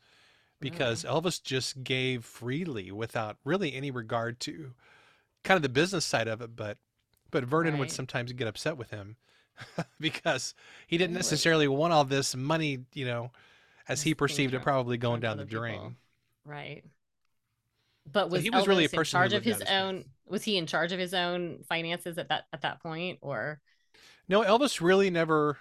because 0.59 1.03
Elvis 1.03 1.41
just 1.41 1.83
gave 1.83 2.23
freely 2.23 2.91
without 2.91 3.37
really 3.43 3.73
any 3.73 3.89
regard 3.89 4.39
to 4.41 4.73
kind 5.43 5.55
of 5.57 5.61
the 5.63 5.69
business 5.69 6.05
side 6.05 6.27
of 6.27 6.41
it. 6.41 6.55
But 6.55 6.77
but 7.31 7.43
Vernon 7.45 7.77
would 7.77 7.91
sometimes 7.91 8.31
get 8.33 8.47
upset 8.47 8.77
with 8.77 8.91
him 8.91 9.17
because 9.99 10.53
he 10.87 10.97
didn't 10.97 11.13
necessarily 11.15 11.67
want 11.67 11.93
all 11.93 12.05
this 12.05 12.35
money, 12.35 12.79
you 12.93 13.05
know, 13.05 13.31
as 13.87 14.03
he 14.03 14.15
perceived 14.15 14.53
it, 14.53 14.61
probably 14.61 14.97
going 14.97 15.21
down 15.21 15.37
the 15.37 15.45
drain. 15.45 15.73
people. 15.75 15.93
Right. 16.45 16.83
But 18.05 18.29
was 18.29 18.43
he 18.43 18.49
was 18.49 18.65
Elvis 18.65 18.67
really 18.67 18.85
a 18.85 18.89
in 18.89 18.89
person 18.89 19.21
who 19.21 19.29
charge 19.29 19.33
of 19.33 19.43
his 19.43 19.61
out 19.61 19.61
his 19.61 19.69
own? 19.69 20.05
Was 20.27 20.43
he 20.43 20.57
in 20.57 20.67
charge 20.67 20.91
of 20.91 20.99
his 20.99 21.13
own 21.13 21.63
finances 21.63 22.17
at 22.17 22.29
that 22.29 22.47
at 22.53 22.61
that 22.61 22.81
point, 22.81 23.19
or 23.21 23.61
No, 24.27 24.41
Elvis 24.41 24.81
really 24.81 25.09
never 25.09 25.57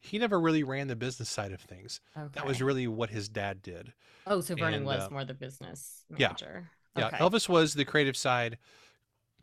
he 0.00 0.18
never 0.18 0.40
really 0.40 0.62
ran 0.62 0.88
the 0.88 0.96
business 0.96 1.28
side 1.28 1.52
of 1.52 1.60
things. 1.60 2.00
That 2.32 2.46
was 2.46 2.62
really 2.62 2.86
what 2.86 3.10
his 3.10 3.28
dad 3.28 3.62
did. 3.62 3.92
Oh, 4.26 4.40
so 4.40 4.54
Vernon 4.54 4.82
And 4.82 4.84
was 4.84 5.08
uh, 5.08 5.08
more 5.08 5.24
the 5.24 5.34
business 5.34 6.04
yeah, 6.16 6.28
manager. 6.28 6.70
yeah, 6.94 7.08
Okay. 7.08 7.16
Elvis 7.18 7.48
was 7.48 7.74
the 7.74 7.84
creative 7.84 8.16
side. 8.16 8.58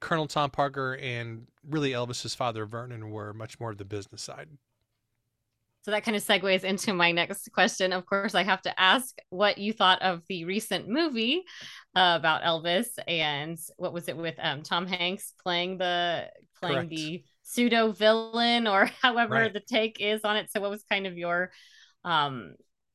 Colonel 0.06 0.28
Tom 0.28 0.52
Parker 0.52 0.96
and 1.02 1.48
really 1.68 1.90
Elvis's 1.90 2.36
father 2.36 2.68
Vernon 2.68 3.10
were 3.10 3.34
much 3.34 3.60
more 3.60 3.72
of 3.72 3.80
the 3.80 3.86
business 3.86 4.22
side. 4.22 4.48
So 5.82 5.92
that 5.92 6.04
kind 6.04 6.16
of 6.16 6.24
segues 6.24 6.64
into 6.64 6.94
my 6.94 7.12
next 7.12 7.52
question. 7.52 7.92
Of 7.92 8.06
course, 8.06 8.36
I 8.36 8.44
have 8.44 8.62
to 8.64 8.80
ask 8.80 9.18
what 9.30 9.58
you 9.58 9.74
thought 9.74 10.02
of 10.04 10.22
the 10.30 10.46
recent 10.46 10.88
movie 10.88 11.44
uh, 11.96 12.18
about 12.20 12.44
Elvis 12.44 12.88
and 13.08 13.58
what 13.78 13.94
was 13.94 14.08
it 14.08 14.16
with 14.16 14.36
um, 14.40 14.62
Tom 14.62 14.86
Hanks 14.86 15.34
playing 15.42 15.80
the 15.80 16.28
playing 16.60 16.76
Correct. 16.76 16.90
the 16.90 17.24
pseudo 17.42 17.92
villain 17.92 18.68
or 18.68 18.86
however 19.02 19.34
Right. 19.34 19.54
the 19.54 19.60
take 19.60 20.00
is 20.00 20.22
on 20.24 20.38
it. 20.38 20.52
So 20.52 20.62
what 20.62 20.70
was 20.70 20.84
kind 20.84 21.08
of 21.08 21.18
your 21.18 21.52
um, 22.04 22.54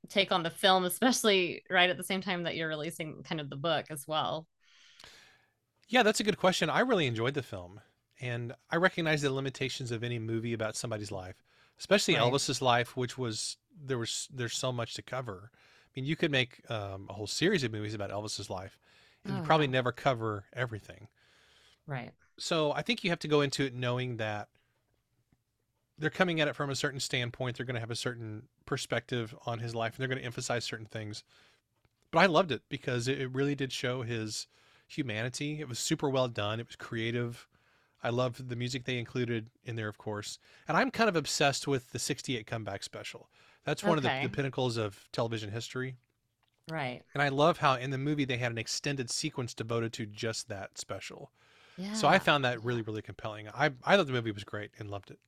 take 0.08 0.30
on 0.30 0.44
the 0.44 0.50
film, 0.50 0.84
especially 0.84 1.64
right 1.68 1.90
at 1.90 1.96
the 1.96 2.04
same 2.04 2.20
time 2.20 2.44
that 2.44 2.54
you're 2.54 2.68
releasing 2.68 3.24
kind 3.24 3.40
of 3.40 3.50
the 3.50 3.56
book 3.56 3.86
as 3.90 4.04
well? 4.06 4.46
Yeah, 5.90 6.02
that's 6.04 6.20
a 6.20 6.24
good 6.24 6.38
question. 6.38 6.70
I 6.70 6.80
really 6.80 7.06
enjoyed 7.06 7.34
the 7.34 7.42
film, 7.42 7.82
and 8.20 8.54
I 8.70 8.76
recognize 8.76 9.22
the 9.22 9.32
limitations 9.32 9.92
of 9.92 10.02
any 10.04 10.18
movie 10.18 10.54
about 10.54 10.76
somebody's 10.76 11.12
life, 11.12 11.44
especially 11.78 12.14
Right. 12.14 12.16
Elvis's 12.16 12.62
life, 12.62 12.96
which 12.96 13.18
was 13.18 13.58
there 13.84 13.98
was 13.98 14.28
there's 14.32 14.56
so 14.56 14.72
much 14.72 14.94
to 14.94 15.02
cover. 15.02 15.50
I 15.54 15.90
mean, 15.96 16.06
you 16.06 16.16
could 16.16 16.32
make 16.32 16.62
um, 16.70 17.08
a 17.10 17.14
whole 17.14 17.28
series 17.28 17.64
of 17.64 17.72
movies 17.72 17.94
about 17.94 18.10
Elvis's 18.10 18.50
life, 18.50 18.78
and 19.26 19.36
you 19.36 19.42
Oh, 19.42 19.42
probably 19.42 19.66
yeah. 19.66 19.68
never 19.68 19.92
cover 19.92 20.46
everything. 20.54 21.08
Right. 21.86 22.14
So 22.38 22.72
I 22.72 22.82
think 22.82 23.04
you 23.04 23.10
have 23.10 23.20
to 23.20 23.28
go 23.28 23.42
into 23.42 23.64
it 23.64 23.74
knowing 23.74 24.16
that 24.16 24.48
they're 25.98 26.10
coming 26.10 26.40
at 26.40 26.48
it 26.48 26.56
from 26.56 26.70
a 26.70 26.76
certain 26.76 27.00
standpoint. 27.00 27.56
They're 27.56 27.66
going 27.66 27.74
to 27.74 27.80
have 27.80 27.90
a 27.90 27.96
certain 27.96 28.48
perspective 28.66 29.34
on 29.46 29.58
his 29.60 29.74
life, 29.74 29.94
and 29.94 30.00
they're 30.00 30.08
going 30.08 30.18
to 30.20 30.24
emphasize 30.24 30.64
certain 30.64 30.86
things. 30.86 31.22
But 32.12 32.20
I 32.20 32.26
loved 32.26 32.52
it 32.52 32.62
because 32.70 33.08
it, 33.08 33.20
it 33.20 33.32
really 33.32 33.56
did 33.56 33.72
show 33.72 34.02
his 34.02 34.48
humanity. 34.96 35.60
It 35.60 35.68
was 35.68 35.78
super 35.78 36.08
well 36.08 36.28
done. 36.28 36.60
It 36.60 36.66
was 36.66 36.76
creative. 36.76 37.46
I 38.02 38.10
loved 38.10 38.48
the 38.48 38.56
music 38.56 38.84
they 38.84 38.98
included 38.98 39.50
in 39.64 39.76
there, 39.76 39.88
of 39.88 39.98
course. 39.98 40.38
And 40.68 40.76
I'm 40.76 40.90
kind 40.90 41.08
of 41.08 41.16
obsessed 41.16 41.66
with 41.66 41.92
the 41.92 41.98
68 41.98 42.46
comeback 42.46 42.82
special. 42.82 43.28
That's 43.64 43.84
one 43.84 43.98
of 43.98 44.02
the, 44.02 44.20
the 44.22 44.28
pinnacles 44.28 44.76
of 44.76 45.06
television 45.12 45.50
history. 45.50 45.96
Right. 46.70 47.02
And 47.14 47.22
I 47.22 47.28
love 47.28 47.58
how 47.58 47.74
in 47.74 47.90
the 47.90 47.98
movie 47.98 48.24
they 48.24 48.38
had 48.38 48.52
an 48.52 48.58
extended 48.58 49.10
sequence 49.10 49.52
devoted 49.52 49.92
to 49.94 50.06
just 50.06 50.48
that 50.48 50.78
special. 50.78 51.30
Yeah. 51.76 51.92
So 51.92 52.08
I 52.08 52.18
found 52.18 52.44
that 52.44 52.64
really, 52.64 52.82
really 52.82 53.02
compelling. 53.02 53.48
I, 53.48 53.70
I 53.84 53.96
thought 53.96 54.06
the 54.06 54.12
movie 54.12 54.32
was 54.32 54.44
great 54.44 54.70
and 54.78 54.90
loved 54.90 55.10
it. 55.10 55.18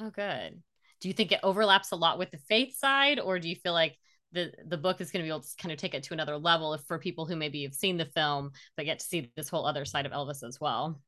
Oh, 0.00 0.10
good. 0.10 0.62
Do 1.00 1.08
you 1.08 1.14
think 1.14 1.32
it 1.32 1.40
overlaps 1.42 1.90
a 1.92 1.96
lot 1.96 2.18
with 2.18 2.30
the 2.30 2.38
faith 2.38 2.76
side, 2.76 3.18
or 3.18 3.38
do 3.38 3.48
you 3.48 3.56
feel 3.56 3.72
like 3.72 3.98
the 4.32 4.52
the 4.66 4.78
book 4.78 5.00
is 5.00 5.10
going 5.10 5.22
to 5.22 5.26
be 5.26 5.30
able 5.30 5.42
to 5.42 5.56
kind 5.58 5.72
of 5.72 5.78
take 5.78 5.94
it 5.94 6.02
to 6.04 6.14
another 6.14 6.36
level 6.36 6.74
if 6.74 6.82
for 6.82 6.98
people 6.98 7.26
who 7.26 7.36
maybe 7.36 7.62
have 7.62 7.74
seen 7.74 7.96
the 7.96 8.04
film 8.04 8.50
but 8.76 8.86
get 8.86 8.98
to 8.98 9.04
see 9.04 9.30
this 9.36 9.48
whole 9.48 9.66
other 9.66 9.84
side 9.84 10.06
of 10.06 10.12
Elvis 10.12 10.46
as 10.46 10.60
well? 10.60 11.00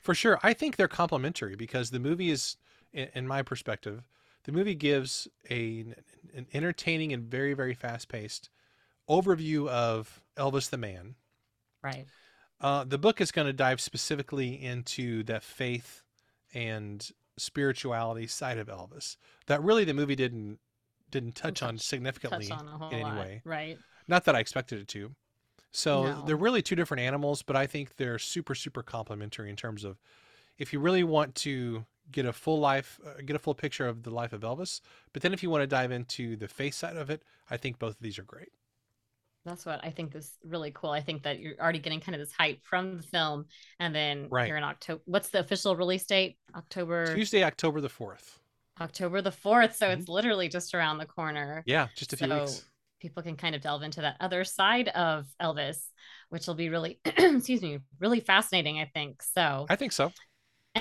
For 0.00 0.14
sure. 0.14 0.38
I 0.42 0.52
think 0.52 0.76
they're 0.76 0.88
complementary 0.88 1.56
because 1.56 1.90
the 1.90 2.00
movie 2.00 2.30
is, 2.30 2.56
in, 2.92 3.28
my 3.28 3.42
perspective, 3.42 4.08
the 4.44 4.52
movie 4.52 4.74
gives 4.74 5.28
a, 5.50 5.84
an 6.34 6.46
entertaining 6.52 7.12
and 7.12 7.24
very, 7.24 7.54
very 7.54 7.74
fast 7.74 8.08
paced 8.08 8.50
overview 9.08 9.68
of 9.68 10.20
Elvis 10.36 10.70
the 10.70 10.78
man. 10.78 11.14
Right. 11.82 12.06
Uh, 12.60 12.84
the 12.84 12.98
book 12.98 13.20
is 13.20 13.30
going 13.30 13.46
to 13.46 13.52
dive 13.52 13.80
specifically 13.80 14.62
into 14.62 15.22
that 15.24 15.44
faith 15.44 16.02
and 16.52 17.08
spirituality 17.36 18.26
side 18.26 18.58
of 18.58 18.66
Elvis 18.66 19.16
that 19.46 19.62
really 19.62 19.84
the 19.84 19.94
movie 19.94 20.16
didn't 20.16 20.58
didn't 21.10 21.34
touch 21.34 21.62
on 21.62 21.78
significantly 21.78 22.46
Touch 22.48 22.58
on 22.60 22.92
in 22.92 22.98
any 23.00 23.02
lot. 23.04 23.18
way. 23.18 23.42
Right. 23.44 23.78
Not 24.06 24.24
that 24.24 24.34
I 24.36 24.40
expected 24.40 24.80
it 24.80 24.88
to. 24.88 25.14
So 25.70 26.04
No. 26.04 26.22
they're 26.26 26.36
really 26.36 26.62
two 26.62 26.76
different 26.76 27.02
animals, 27.02 27.42
but 27.42 27.56
I 27.56 27.66
think 27.66 27.96
they're 27.96 28.18
super 28.18 28.54
super 28.54 28.82
complementary 28.82 29.50
in 29.50 29.56
terms 29.56 29.84
of 29.84 29.98
if 30.58 30.72
you 30.72 30.80
really 30.80 31.04
want 31.04 31.34
to 31.36 31.84
get 32.10 32.24
a 32.24 32.32
full 32.32 32.58
life, 32.58 32.98
uh, 33.06 33.20
get 33.24 33.36
a 33.36 33.38
full 33.38 33.54
picture 33.54 33.86
of 33.86 34.02
the 34.02 34.10
life 34.10 34.32
of 34.32 34.40
Elvis, 34.40 34.80
but 35.12 35.20
then 35.22 35.34
if 35.34 35.42
you 35.42 35.50
want 35.50 35.62
to 35.62 35.66
dive 35.66 35.92
into 35.92 36.36
the 36.36 36.48
face 36.48 36.74
side 36.76 36.96
of 36.96 37.10
it, 37.10 37.22
I 37.50 37.56
think 37.58 37.78
both 37.78 37.96
of 37.96 38.00
these 38.00 38.18
are 38.18 38.22
great. 38.24 38.48
That's 39.44 39.64
what 39.64 39.80
I 39.84 39.90
think 39.90 40.14
is 40.14 40.36
really 40.44 40.70
cool. 40.72 40.90
I 40.90 41.00
think 41.00 41.22
that 41.22 41.38
you're 41.38 41.54
already 41.60 41.78
getting 41.78 42.00
kind 42.00 42.14
of 42.14 42.20
this 42.20 42.32
hype 42.36 42.64
from 42.64 42.96
the 42.96 43.02
film, 43.02 43.46
and 43.78 43.94
then 43.94 44.28
Right. 44.30 44.46
here 44.46 44.56
in 44.56 44.64
October. 44.64 45.02
What's 45.06 45.28
the 45.30 45.38
official 45.40 45.76
release 45.76 46.04
date? 46.06 46.38
October 46.54 47.14
Tuesday, 47.14 47.44
October 47.44 47.80
the 47.80 47.88
4th. 47.88 48.40
October 48.80 49.22
the 49.22 49.32
fourth. 49.32 49.76
So 49.76 49.88
Mhm. 49.88 49.92
it's 49.92 50.08
literally 50.08 50.48
just 50.48 50.74
around 50.74 50.98
the 50.98 51.06
corner. 51.06 51.64
Yeah, 51.64 51.88
just 51.94 52.12
a 52.12 52.16
few 52.16 52.28
so 52.28 52.34
weeks. 52.34 52.64
people 53.00 53.22
can 53.22 53.36
kind 53.36 53.54
of 53.54 53.60
delve 53.62 53.82
into 53.82 54.00
that 54.02 54.16
other 54.20 54.44
side 54.44 54.88
of 54.88 55.26
Elvis, 55.40 55.78
which 56.30 56.46
will 56.46 56.54
be 56.54 56.68
really, 56.68 57.00
excuse 57.04 57.62
me, 57.62 57.78
really 58.00 58.20
fascinating, 58.20 58.80
I 58.80 58.86
think. 58.92 59.22
So, 59.22 59.66
I 59.68 59.76
think 59.76 59.92
so. 59.92 60.12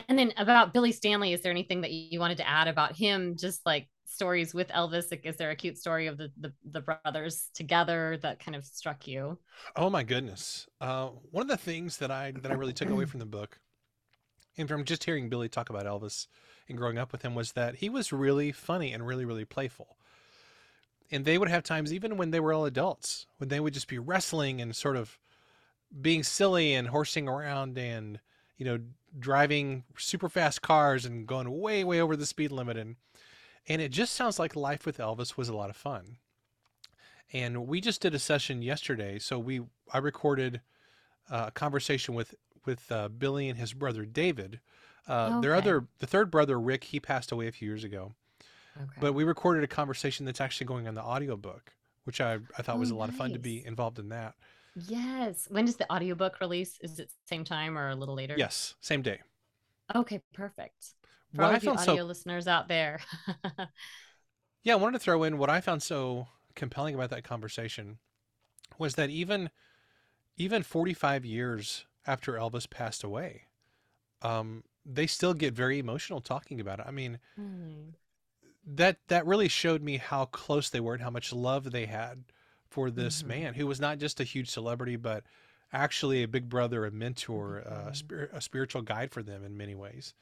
and 0.07 0.17
then 0.17 0.33
about 0.37 0.73
Billy 0.73 0.91
Stanley, 0.91 1.33
is 1.33 1.41
there 1.41 1.51
anything 1.51 1.81
that 1.81 1.91
you 1.91 2.19
wanted 2.19 2.37
to 2.37 2.47
add 2.47 2.67
about 2.67 2.95
him? 2.95 3.35
Just 3.37 3.65
like 3.65 3.87
stories 4.05 4.53
with 4.53 4.69
Elvis? 4.69 5.11
Like, 5.11 5.25
is 5.25 5.37
there 5.37 5.51
a 5.51 5.55
cute 5.55 5.77
story 5.77 6.07
of 6.07 6.17
the, 6.17 6.31
the, 6.39 6.53
the 6.69 6.81
brothers 6.81 7.49
together 7.53 8.17
that 8.21 8.39
kind 8.39 8.55
of 8.55 8.65
struck 8.65 9.07
you? 9.07 9.37
Oh 9.75 9.89
my 9.89 10.03
goodness. 10.03 10.67
Uh, 10.81 11.07
one 11.31 11.43
of 11.43 11.47
the 11.47 11.57
things 11.57 11.97
that 11.97 12.11
I 12.11 12.31
that 12.31 12.51
I 12.51 12.55
really 12.55 12.73
took 12.73 12.89
away 12.89 13.05
from 13.05 13.19
the 13.19 13.25
book, 13.25 13.59
and 14.57 14.67
from 14.67 14.85
just 14.85 15.03
hearing 15.03 15.29
Billy 15.29 15.49
talk 15.49 15.69
about 15.69 15.85
Elvis 15.85 16.27
and 16.67 16.77
growing 16.77 16.97
up 16.97 17.11
with 17.11 17.21
him, 17.21 17.35
was 17.35 17.53
that 17.53 17.75
he 17.75 17.89
was 17.89 18.13
really 18.13 18.51
funny 18.51 18.93
and 18.93 19.05
really 19.05 19.25
really 19.25 19.45
playful. 19.45 19.97
And 21.09 21.23
they 21.23 21.37
would 21.37 21.49
have 21.49 21.63
times 21.63 21.93
even 21.93 22.17
when 22.17 22.31
they 22.31 22.39
were 22.39 22.51
all 22.51 22.65
adults, 22.65 23.27
when 23.37 23.49
they 23.49 23.59
would 23.59 23.73
just 23.73 23.87
be 23.87 23.99
wrestling 23.99 24.59
and 24.59 24.75
sort 24.75 24.97
of 24.97 25.17
being 26.01 26.23
silly 26.23 26.73
and 26.73 26.89
horsing 26.89 27.29
around 27.29 27.77
and 27.77 28.19
you 28.57 28.65
know 28.65 28.79
driving 29.17 29.85
super 29.97 30.27
fast 30.27 30.61
cars 30.61 31.05
and 31.05 31.25
going 31.25 31.49
way 31.59 31.83
way 31.83 32.01
over 32.01 32.15
the 32.15 32.25
speed 32.25 32.51
limit. 32.51 32.77
And 32.77 32.95
and 33.67 33.81
it 33.81 33.91
just 33.91 34.13
sounds 34.13 34.39
like 34.39 34.55
life 34.55 34.85
with 34.85 34.97
Elvis 34.97 35.37
was 35.37 35.49
a 35.49 35.55
lot 35.55 35.69
of 35.69 35.75
fun. 35.75 36.17
And 37.33 37.67
we 37.67 37.81
just 37.81 38.01
did 38.01 38.15
a 38.15 38.19
session 38.19 38.61
yesterday. 38.61 39.19
So 39.19 39.39
we 39.39 39.61
i 39.93 39.97
recorded 39.97 40.61
uh, 41.29 41.45
a 41.47 41.51
conversation 41.51 42.13
with 42.13 42.35
with 42.65 42.91
uh, 42.91 43.07
billy 43.07 43.49
and 43.49 43.57
his 43.57 43.73
brother 43.73 44.05
david 44.05 44.59
uh, 45.07 45.31
their 45.41 45.55
other 45.55 45.87
the 45.99 46.07
third 46.07 46.31
brother 46.31 46.59
rick 46.59 46.85
he 46.85 46.99
passed 46.99 47.31
away 47.31 47.47
a 47.47 47.51
few 47.51 47.67
years 47.67 47.83
ago 47.83 48.13
Okay. 48.79 49.01
but 49.01 49.13
we 49.13 49.23
recorded 49.23 49.63
a 49.63 49.67
conversation 49.67 50.25
that's 50.25 50.41
actually 50.41 50.67
going 50.67 50.87
on 50.87 50.95
the 50.95 51.03
audiobook 51.03 51.73
which 52.05 52.21
i, 52.21 52.37
I 52.57 52.61
thought 52.61 52.79
was 52.79 52.91
Oh, 52.91 52.95
a 52.95 52.95
lot 52.95 53.09
of 53.09 53.15
fun 53.15 53.33
to 53.33 53.39
be 53.39 53.65
involved 53.65 53.99
in 53.99 54.09
that 54.09 54.35
yes. 54.75 55.47
When 55.49 55.65
does 55.65 55.77
the 55.77 55.91
audiobook 55.91 56.39
release? 56.39 56.77
Is 56.81 56.99
it 56.99 57.11
same 57.25 57.43
time 57.43 57.77
or 57.77 57.89
a 57.89 57.95
little 57.95 58.15
later? 58.15 58.35
yes 58.35 58.75
same 58.79 59.01
day 59.01 59.19
Okay, 59.95 60.21
perfect. 60.33 60.93
For 61.33 61.43
what 61.43 61.51
all 61.51 61.55
of 61.55 61.63
you 61.63 61.71
audio 61.71 62.03
so 62.03 62.07
listeners 62.07 62.47
out 62.47 62.67
there. 62.67 62.99
yeah 64.63 64.73
i 64.73 64.75
wanted 64.75 64.97
to 64.97 65.03
throw 65.03 65.23
in 65.23 65.37
what 65.37 65.49
i 65.49 65.61
found 65.61 65.81
so 65.81 66.27
compelling 66.55 66.95
about 66.95 67.09
that 67.09 67.23
conversation 67.23 67.97
was 68.77 68.95
that 68.95 69.09
even 69.09 69.49
even 70.37 70.63
45 70.63 71.25
years 71.25 71.85
after 72.07 72.33
elvis 72.33 72.69
passed 72.69 73.03
away 73.03 73.43
um, 74.23 74.63
they 74.89 75.05
still 75.07 75.33
get 75.33 75.53
very 75.53 75.79
emotional 75.79 76.21
talking 76.21 76.59
about 76.61 76.79
it 76.79 76.85
i 76.87 76.91
mean 76.91 77.19
Hmm. 77.35 77.89
that 78.65 78.97
that 79.07 79.25
really 79.25 79.47
showed 79.47 79.81
me 79.81 79.97
how 79.97 80.25
close 80.25 80.69
they 80.69 80.79
were 80.79 80.93
and 80.93 81.03
how 81.03 81.09
much 81.09 81.31
love 81.33 81.71
they 81.71 81.85
had 81.85 82.23
for 82.69 82.89
this 82.91 83.23
Mhm. 83.23 83.27
man 83.27 83.53
who 83.53 83.65
was 83.67 83.79
not 83.79 83.97
just 83.97 84.19
a 84.19 84.23
huge 84.25 84.49
celebrity 84.49 84.95
but 84.95 85.23
actually 85.73 86.23
a 86.23 86.27
big 86.27 86.49
brother 86.49 86.85
a 86.85 86.91
mentor 86.91 87.63
big 87.63 87.71
uh, 87.73 87.89
a, 87.89 87.95
spir- 87.95 88.29
a 88.33 88.41
spiritual 88.41 88.81
guide 88.81 89.11
for 89.11 89.21
them 89.23 89.43
in 89.43 89.57
many 89.57 89.75
ways 89.75 90.13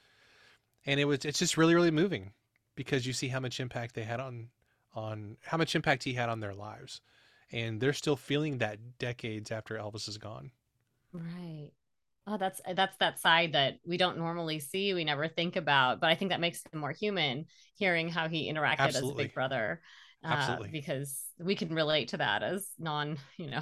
and 0.85 0.99
it 0.99 1.05
was 1.05 1.25
it's 1.25 1.39
just 1.39 1.57
really 1.57 1.75
really 1.75 1.91
moving 1.91 2.33
because 2.75 3.05
you 3.07 3.13
see 3.13 3.27
how 3.29 3.39
much 3.39 3.59
impact 3.59 3.95
they 3.95 4.03
had 4.03 4.19
on 4.19 4.49
on 4.93 5.37
how 5.43 5.57
much 5.57 5.75
impact 5.75 6.03
he 6.03 6.13
had 6.13 6.29
on 6.29 6.39
their 6.39 6.53
lives 6.53 7.01
and 7.51 7.79
they're 7.79 7.93
still 7.93 8.15
feeling 8.15 8.57
that 8.57 8.97
decades 8.97 9.51
after 9.51 9.75
elvis 9.77 10.07
is 10.07 10.17
gone 10.17 10.51
Right. 11.13 11.71
Oh, 12.27 12.37
that's 12.37 12.59
that's 12.75 12.97
that 12.97 13.19
side 13.19 13.53
that 13.53 13.75
we 13.85 13.97
don't 13.97 14.17
normally 14.17 14.59
see, 14.59 14.93
we 14.93 15.03
never 15.03 15.27
think 15.27 15.55
about, 15.55 16.01
but 16.01 16.09
I 16.09 16.15
think 16.15 16.31
that 16.31 16.39
makes 16.39 16.63
him 16.71 16.79
more 16.79 16.91
human, 16.91 17.45
hearing 17.75 18.09
how 18.09 18.27
he 18.27 18.51
interacted 18.51 18.95
as 18.95 19.09
a 19.11 19.13
big 19.15 19.33
brother. 19.33 19.81
Uh, 20.23 20.31
Absolutely. 20.31 20.69
because 20.71 21.23
we 21.39 21.53
can 21.53 21.71
relate 21.71 22.07
to 22.07 22.17
that 22.17 22.41
as 22.41 22.67
non, 22.79 23.17
you 23.37 23.47
know, 23.47 23.61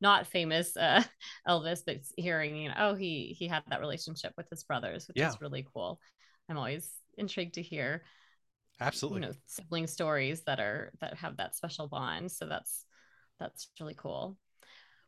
not 0.00 0.28
famous 0.28 0.76
uh, 0.76 1.02
Elvis, 1.48 1.80
but 1.84 1.96
hearing, 2.16 2.56
you 2.56 2.68
know, 2.68 2.74
oh, 2.78 2.94
he 2.94 3.34
he 3.36 3.48
had 3.48 3.64
that 3.70 3.80
relationship 3.80 4.32
with 4.36 4.48
his 4.50 4.62
brothers, 4.62 5.08
which 5.08 5.16
Yeah. 5.16 5.28
is 5.30 5.40
really 5.40 5.66
cool. 5.74 5.98
I'm 6.48 6.58
always 6.58 6.88
intrigued 7.18 7.54
to 7.54 7.62
hear 7.62 8.02
absolutely 8.80 9.20
you 9.20 9.26
know 9.26 9.32
sibling 9.46 9.86
stories 9.86 10.42
that 10.44 10.60
are 10.60 10.92
that 11.00 11.14
have 11.16 11.36
that 11.36 11.54
special 11.56 11.88
bond 11.88 12.30
so 12.30 12.46
that's 12.46 12.84
that's 13.38 13.68
really 13.80 13.94
cool 13.94 14.36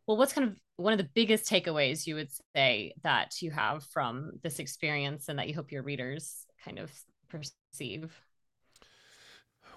well, 0.08 0.16
what's 0.16 0.32
kind 0.32 0.48
of 0.48 0.56
one 0.78 0.94
of 0.94 0.98
the 0.98 1.08
biggest 1.12 1.44
takeaways 1.44 2.06
you 2.06 2.14
would 2.14 2.30
say 2.56 2.94
that 3.02 3.42
you 3.42 3.50
have 3.50 3.84
from 3.84 4.32
this 4.42 4.58
experience 4.58 5.28
and 5.28 5.38
that 5.38 5.48
you 5.48 5.54
hope 5.54 5.70
your 5.70 5.82
readers 5.82 6.46
kind 6.64 6.78
of 6.78 6.90
perceive? 7.28 8.18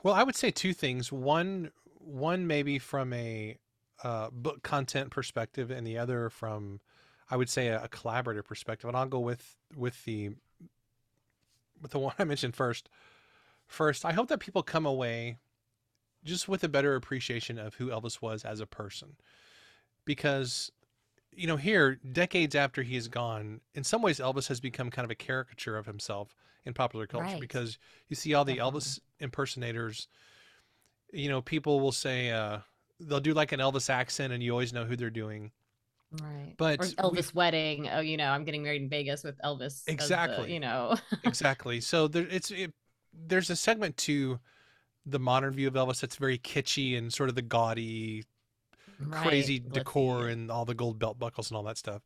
Well, 0.04 0.14
I 0.14 0.24
would 0.24 0.38
say 0.38 0.50
two 0.50 0.72
things. 0.72 1.12
One, 1.12 1.72
one 1.96 2.48
maybe 2.48 2.80
from 2.80 3.12
a 3.12 3.58
uh, 4.06 4.30
book 4.32 4.64
content 4.64 5.12
perspective, 5.12 5.70
and 5.70 5.86
the 5.86 5.98
other 5.98 6.30
from, 6.30 6.80
I 7.30 7.36
would 7.36 7.50
say, 7.50 7.68
a, 7.68 7.84
a 7.84 7.90
collaborative 7.90 8.46
perspective. 8.46 8.88
And 8.88 8.96
I'll 8.96 9.06
go 9.06 9.20
with 9.20 9.58
with 9.76 10.06
the 10.06 10.30
with 11.82 11.92
the 11.92 12.00
one 12.00 12.14
I 12.18 12.24
mentioned 12.24 12.56
first. 12.56 12.88
First, 13.68 14.06
I 14.06 14.14
hope 14.14 14.30
that 14.30 14.40
people 14.40 14.64
come 14.64 14.86
away 14.86 15.40
just 16.24 16.48
with 16.48 16.64
a 16.64 16.70
better 16.70 16.96
appreciation 16.96 17.60
of 17.60 17.76
who 17.76 17.88
Elvis 17.88 18.22
was 18.22 18.46
as 18.46 18.62
a 18.62 18.66
person, 18.66 19.18
because 20.06 20.72
you 21.34 21.48
know 21.48 21.58
here 21.58 21.96
decades 22.12 22.56
after 22.56 22.82
he 22.84 22.96
is 22.96 23.08
gone 23.08 23.62
in 23.74 23.84
some 23.84 24.02
ways 24.02 24.20
elvis 24.20 24.48
has 24.48 24.60
become 24.60 24.90
kind 24.90 25.06
of 25.06 25.12
a 25.12 25.16
caricature 25.16 25.78
of 25.78 25.86
himself 25.86 26.36
in 26.66 26.74
popular 26.74 27.08
culture 27.08 27.26
Right. 27.28 27.40
because 27.40 27.78
you 28.10 28.16
see 28.16 28.34
all 28.34 28.44
the 28.46 28.56
Definitely. 28.56 28.80
elvis 28.82 29.00
impersonators 29.20 30.08
you 31.14 31.30
know 31.30 31.42
people 31.42 31.80
will 31.80 31.92
say 31.92 32.32
uh 32.32 32.60
they'll 33.00 33.20
do 33.20 33.34
like 33.34 33.52
an 33.52 33.60
elvis 33.60 33.90
accent 33.90 34.34
and 34.34 34.44
you 34.44 34.52
always 34.52 34.74
know 34.74 34.86
who 34.86 34.96
they're 34.96 35.10
doing 35.10 35.52
Right. 36.22 36.56
but 36.58 36.78
Or 36.82 37.10
Elvis 37.10 37.34
wedding. 37.34 37.88
Oh, 37.88 38.02
you 38.02 38.18
know, 38.18 38.26
I'm 38.32 38.44
getting 38.44 38.64
married 38.64 38.82
in 38.82 38.90
Vegas 38.90 39.24
with 39.24 39.38
Elvis. 39.46 39.64
as 39.66 39.84
the, 39.86 39.92
Exactly. 39.94 40.54
you 40.54 40.60
know. 40.60 40.98
exactly 41.24 41.80
so 41.80 42.10
there 42.10 42.28
it's 42.30 42.52
it, 42.52 42.74
there's 43.14 43.50
a 43.50 43.56
segment 43.56 43.96
to 43.96 44.38
the 45.06 45.20
modern 45.20 45.54
view 45.54 45.70
of 45.70 45.74
elvis 45.76 46.02
that's 46.02 46.18
very 46.18 46.38
kitschy 46.38 46.98
and 46.98 47.14
sort 47.14 47.30
of 47.30 47.36
the 47.36 47.42
gaudy 47.42 48.26
crazy 49.10 49.60
Right, 49.60 49.74
decor 49.74 50.28
and 50.28 50.52
all 50.52 50.66
the 50.66 50.74
gold 50.74 51.00
belt 51.00 51.20
buckles 51.20 51.50
and 51.50 51.58
all 51.58 51.64
that 51.64 51.78
stuff. 51.78 52.02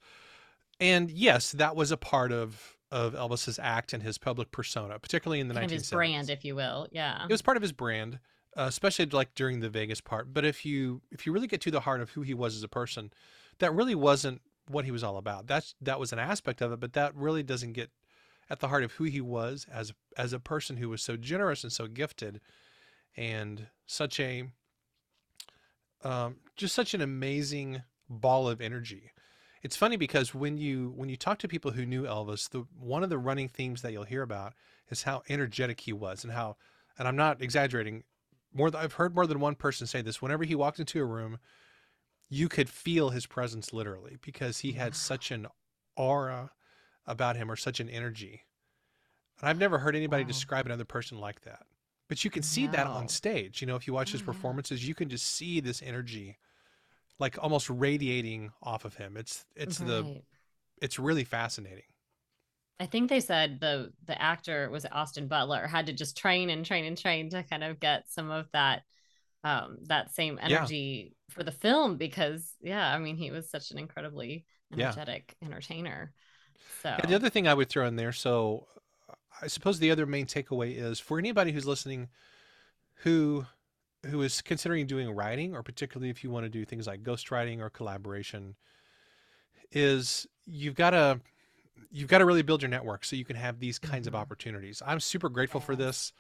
And 0.80 1.10
yes, 1.10 1.52
that 1.54 1.76
was 1.76 1.92
a 1.92 1.98
part 1.98 2.32
of 2.32 2.76
of 2.92 3.14
Elvis's 3.14 3.60
act 3.60 3.94
and 3.94 4.02
his 4.04 4.18
public 4.18 4.52
persona, 4.52 5.00
particularly 5.00 5.40
in 5.40 5.48
the 5.48 5.54
kind 5.54 5.66
of 5.66 5.72
his 5.72 5.90
brand, 5.90 6.30
if 6.30 6.46
you 6.46 6.56
will. 6.56 6.88
Yeah. 6.92 7.26
It 7.26 7.32
was 7.32 7.42
part 7.42 7.58
of 7.58 7.64
his 7.64 7.72
brand, 7.72 8.20
uh, 8.56 8.64
especially 8.64 9.06
like 9.08 9.36
during 9.36 9.60
the 9.60 9.70
Vegas 9.70 10.02
part. 10.02 10.34
But 10.34 10.46
if 10.46 10.66
you 10.66 11.02
if 11.12 11.26
you 11.26 11.34
really 11.34 11.48
get 11.48 11.62
to 11.62 11.72
the 11.72 11.82
heart 11.82 12.02
of 12.02 12.12
who 12.12 12.22
he 12.22 12.34
was 12.34 12.56
as 12.56 12.64
a 12.64 12.68
person, 12.68 13.12
that 13.60 13.74
really 13.74 13.96
wasn't 13.96 14.42
what 14.68 14.86
he 14.86 14.92
was 14.92 15.04
all 15.04 15.18
about. 15.18 15.48
That's 15.48 15.76
that 15.82 16.00
was 16.00 16.14
an 16.14 16.20
aspect 16.20 16.62
of 16.62 16.72
it, 16.72 16.80
but 16.80 16.94
that 16.94 17.16
really 17.16 17.44
doesn't 17.44 17.74
get 17.74 17.90
at 18.50 18.60
the 18.60 18.68
heart 18.68 18.84
of 18.84 18.94
who 18.94 19.06
he 19.06 19.22
was 19.22 19.66
as 19.72 19.94
as 20.18 20.34
a 20.34 20.40
person 20.40 20.78
who 20.78 20.90
was 20.90 21.02
so 21.02 21.18
generous 21.18 21.64
and 21.64 21.72
so 21.72 21.88
gifted 21.88 22.40
and 23.18 23.68
such 23.86 24.20
a 24.20 24.50
um, 26.06 26.38
just 26.56 26.74
such 26.76 26.94
an 26.94 27.02
amazing 27.02 27.84
ball 28.10 28.48
of 28.48 28.62
energy. 28.62 29.12
It's 29.64 29.76
funny 29.76 29.98
because 29.98 30.34
when 30.36 30.58
you 30.58 30.94
when 30.96 31.10
you 31.10 31.18
talk 31.18 31.40
to 31.40 31.48
people 31.48 31.72
who 31.72 31.86
knew 31.86 32.04
Elvis, 32.04 32.48
the 32.50 32.66
one 32.80 33.04
of 33.04 33.10
the 33.10 33.18
running 33.18 33.50
themes 33.50 33.82
that 33.82 33.92
you'll 33.92 34.04
hear 34.04 34.22
about 34.22 34.54
is 34.90 35.04
how 35.04 35.24
energetic 35.28 35.82
he 35.82 35.92
was 35.94 36.24
and 36.24 36.32
how 36.34 36.56
and 37.00 37.08
I'm 37.08 37.16
not 37.16 37.42
exaggerating 37.42 38.04
more 38.54 38.70
th- 38.70 38.82
I've 38.82 38.94
heard 38.94 39.16
more 39.16 39.26
than 39.28 39.40
one 39.40 39.56
person 39.56 39.88
say 39.88 40.02
this 40.04 40.22
whenever 40.22 40.44
he 40.44 40.54
walked 40.56 40.80
into 40.80 41.02
a 41.02 41.06
room 41.06 41.40
you 42.30 42.48
could 42.48 42.70
feel 42.70 43.10
his 43.10 43.26
presence 43.26 43.74
literally 43.74 44.18
because 44.22 44.60
he 44.60 44.74
had 44.74 44.96
such 44.96 45.32
an 45.32 45.48
aura 45.96 46.52
about 47.08 47.36
him 47.36 47.52
or 47.52 47.56
such 47.56 47.80
an 47.80 47.90
energy. 47.90 48.44
And 49.40 49.50
I've 49.50 49.60
never 49.60 49.80
heard 49.80 49.96
anybody 49.96 50.24
Wow. 50.24 50.28
describe 50.28 50.66
another 50.66 50.86
person 50.86 51.20
like 51.20 51.42
that. 51.42 51.66
But 52.08 52.24
you 52.24 52.30
can 52.30 52.44
see 52.44 52.68
that 52.68 52.88
on 52.88 53.08
stage. 53.08 53.62
You 53.62 53.68
know, 53.68 53.76
if 53.76 53.88
you 53.88 53.94
watch 53.94 54.12
his 54.12 54.22
Oh, 54.22 54.24
performances, 54.24 54.88
you 54.88 54.96
can 54.96 55.10
just 55.10 55.26
see 55.28 55.60
this 55.60 55.82
energy 55.82 56.38
like 57.20 57.38
almost 57.44 57.70
radiating 57.70 58.52
off 58.64 58.86
of 58.86 58.96
him. 58.98 59.18
It's 59.18 59.46
it's 59.56 59.80
the 59.80 60.10
it's 60.82 61.00
really 61.00 61.26
fascinating. 61.26 61.84
I 62.80 62.86
think 62.88 63.10
they 63.10 63.22
said 63.22 63.60
the 63.62 63.94
the 64.06 64.22
actor 64.22 64.70
was 64.70 64.84
it 64.86 64.94
Austin 64.94 65.28
Butler 65.28 65.66
had 65.68 65.86
to 65.86 65.94
just 65.94 66.18
train 66.18 66.50
and 66.50 66.66
train 66.66 66.86
and 66.86 66.98
train 66.98 67.30
to 67.30 67.44
kind 67.44 67.64
of 67.64 67.80
get 67.80 68.10
some 68.10 68.30
of 68.32 68.48
that 68.52 68.84
um 69.44 69.78
that 69.86 70.14
same 70.14 70.40
Yeah. 70.46 70.70
energy 70.70 71.16
for 71.32 71.44
the 71.44 71.52
film 71.52 71.98
because 71.98 72.56
yeah, 72.62 72.94
I 72.94 73.00
mean 73.00 73.18
he 73.18 73.32
was 73.32 73.50
such 73.50 73.72
an 73.72 73.80
incredibly 73.80 74.46
Yeah. 74.76 74.98
energetic 74.98 75.36
entertainer. 75.44 76.14
So 76.84 76.92
And 76.98 77.10
the 77.10 77.16
other 77.16 77.30
thing 77.30 77.48
I 77.48 77.54
would 77.54 77.70
throw 77.70 77.86
in 77.88 77.96
there, 77.96 78.12
so 78.12 78.68
I 79.42 79.48
suppose 79.48 79.80
the 79.80 79.92
other 79.92 80.06
main 80.06 80.26
takeaway 80.26 80.76
is 80.76 81.00
for 81.00 81.20
anybody 81.20 81.52
who's 81.52 81.66
listening 81.66 82.10
who 83.04 83.46
who 84.06 84.22
is 84.22 84.42
considering 84.42 84.86
doing 84.86 85.10
writing 85.12 85.56
or 85.56 85.64
particularly 85.64 86.10
if 86.10 86.24
you 86.24 86.30
want 86.30 86.46
to 86.46 86.50
do 86.50 86.64
things 86.64 86.88
like 86.88 87.04
ghostwriting 87.04 87.60
or 87.60 87.70
collaboration 87.70 88.56
is 89.72 90.28
you've 90.46 90.76
got 90.76 90.92
to 90.92 91.20
you've 91.92 92.10
got 92.10 92.20
to 92.20 92.26
really 92.26 92.42
build 92.42 92.62
your 92.62 92.70
network 92.70 93.04
so 93.04 93.16
you 93.16 93.26
can 93.26 93.36
have 93.36 93.60
these 93.60 93.80
kinds 93.80 94.08
of 94.08 94.14
Mhm. 94.14 94.18
opportunities. 94.20 94.82
I'm 94.86 95.00
super 95.00 95.30
grateful 95.30 95.60
for 95.60 95.76
this. 95.76 96.14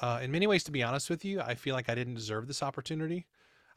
Uh, 0.00 0.20
in 0.22 0.30
many 0.30 0.46
ways, 0.46 0.64
to 0.64 0.70
be 0.70 0.82
honest 0.82 1.10
with 1.10 1.24
you, 1.24 1.40
I 1.40 1.54
feel 1.54 1.74
like 1.74 1.88
I 1.88 1.94
didn't 1.94 2.14
deserve 2.14 2.46
this 2.46 2.62
opportunity. 2.62 3.26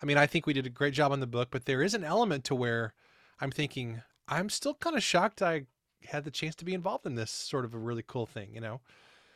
I 0.01 0.05
mean, 0.05 0.17
I 0.17 0.27
think 0.27 0.45
we 0.45 0.53
did 0.53 0.65
a 0.65 0.69
great 0.69 0.93
job 0.93 1.11
on 1.11 1.19
the 1.19 1.27
book, 1.27 1.49
but 1.51 1.65
there 1.65 1.81
is 1.81 1.93
an 1.93 2.03
element 2.03 2.43
to 2.45 2.55
where 2.55 2.93
I'm 3.39 3.51
thinking 3.51 4.01
I'm 4.27 4.49
still 4.49 4.75
kind 4.75 4.95
of 4.95 5.03
shocked 5.03 5.41
I 5.41 5.65
had 6.05 6.23
the 6.23 6.31
chance 6.31 6.55
to 6.55 6.65
be 6.65 6.73
involved 6.73 7.05
in 7.05 7.15
this 7.15 7.31
sort 7.31 7.65
of 7.65 7.73
a 7.73 7.77
really 7.77 8.03
cool 8.07 8.25
thing, 8.25 8.53
you 8.53 8.61
know? 8.61 8.81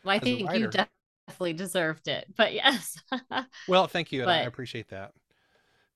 well, 0.03 0.15
I 0.15 0.19
think 0.19 0.39
you 0.53 0.67
definitely 0.67 1.53
deserved 1.53 2.07
it. 2.07 2.27
But 2.35 2.53
yes. 2.53 2.97
Well, 3.67 3.87
thank 3.87 4.11
you, 4.11 4.21
and 4.21 4.31
I 4.31 4.41
appreciate 4.41 4.89
that. 4.89 5.13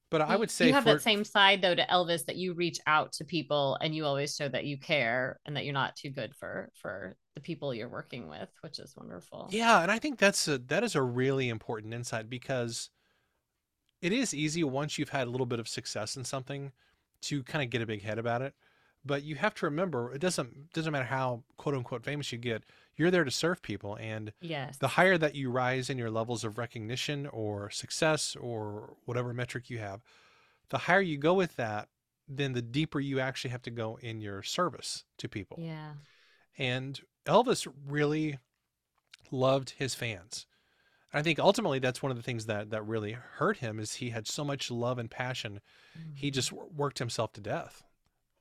But 0.10 0.22
I 0.22 0.36
would 0.36 0.50
say 0.50 0.68
you 0.68 0.74
have 0.74 0.84
for 0.84 0.94
that 0.94 1.02
same 1.04 1.24
side 1.24 1.62
though 1.62 1.76
to 1.76 1.86
Elvis 1.86 2.26
that 2.26 2.36
you 2.36 2.54
reach 2.54 2.80
out 2.88 3.12
to 3.14 3.24
people 3.26 3.78
and 3.80 3.94
you 3.94 4.06
always 4.06 4.36
show 4.36 4.50
that 4.50 4.66
you 4.66 4.78
care 4.80 5.40
and 5.46 5.56
that 5.56 5.66
you're 5.66 5.74
not 5.74 5.96
too 5.96 6.10
good 6.10 6.34
for 6.36 6.72
for 6.74 7.16
the 7.36 7.42
people 7.42 7.76
you're 7.76 7.90
working 7.90 8.28
with, 8.28 8.50
which 8.62 8.80
is 8.80 8.96
wonderful. 8.98 9.48
Yeah, 9.52 9.84
and 9.84 9.92
I 9.92 10.00
think 10.00 10.18
that's 10.18 10.48
a 10.48 10.58
that 10.58 10.84
is 10.84 10.96
a 10.96 11.02
really 11.04 11.50
important 11.50 11.94
insight 11.94 12.28
because 12.28 12.90
it 14.02 14.12
is 14.12 14.34
easy 14.34 14.64
once 14.64 14.98
you've 14.98 15.10
had 15.10 15.28
a 15.28 15.30
little 15.30 15.46
bit 15.46 15.60
of 15.60 15.68
success 15.68 16.18
in 16.18 16.24
something 16.24 16.72
to 17.24 17.44
kind 17.44 17.64
of 17.64 17.70
get 17.70 17.82
a 17.82 17.86
big 17.86 18.02
head 18.02 18.18
about 18.18 18.42
it. 18.42 18.56
But 19.06 19.24
you 19.24 19.36
have 19.36 19.56
to 19.56 19.66
remember 19.66 20.12
it 20.14 20.20
doesn't 20.20 20.74
doesn't 20.74 20.92
matter 20.92 21.06
how 21.06 21.44
quote 21.58 21.76
unquote 21.76 22.04
famous 22.04 22.32
you 22.32 22.38
get, 22.38 22.64
you're 22.98 23.12
there 23.12 23.24
to 23.24 23.32
serve 23.32 23.62
people 23.62 23.96
and 23.96 24.34
Yes. 24.42 24.78
the 24.78 24.90
higher 24.90 25.18
that 25.18 25.36
you 25.36 25.50
rise 25.50 25.90
in 25.90 25.98
your 25.98 26.12
levels 26.12 26.44
of 26.44 26.58
recognition 26.58 27.26
or 27.28 27.70
success 27.70 28.36
or 28.36 28.96
whatever 29.06 29.34
metric 29.34 29.70
you 29.70 29.80
have, 29.80 30.02
the 30.70 30.80
higher 30.80 31.02
you 31.02 31.18
go 31.18 31.34
with 31.34 31.56
that, 31.56 31.88
then 32.28 32.52
the 32.54 32.62
deeper 32.62 33.00
you 33.00 33.20
actually 33.20 33.52
have 33.52 33.62
to 33.64 33.72
go 33.72 33.98
in 34.02 34.20
your 34.22 34.44
service 34.44 35.06
to 35.18 35.30
people. 35.30 35.58
yeah. 35.62 35.94
And 36.58 37.00
Elvis 37.26 37.72
really 37.88 38.38
loved 39.32 39.72
his 39.72 39.96
fans. 39.96 40.46
I 41.14 41.22
think 41.24 41.40
ultimately 41.40 41.80
that's 41.80 42.04
one 42.04 42.12
of 42.12 42.18
the 42.18 42.24
things 42.24 42.46
that 42.48 42.70
that 42.72 42.86
really 42.86 43.14
hurt 43.14 43.58
him 43.58 43.80
is 43.80 43.96
he 43.96 44.10
had 44.12 44.28
so 44.28 44.44
much 44.44 44.70
love 44.70 45.00
and 45.00 45.10
passion. 45.10 45.62
He 46.14 46.30
Mhm. 46.30 46.34
just 46.34 46.50
w- 46.52 46.70
worked 46.72 47.00
himself 47.00 47.34
to 47.34 47.42
death. 47.42 47.84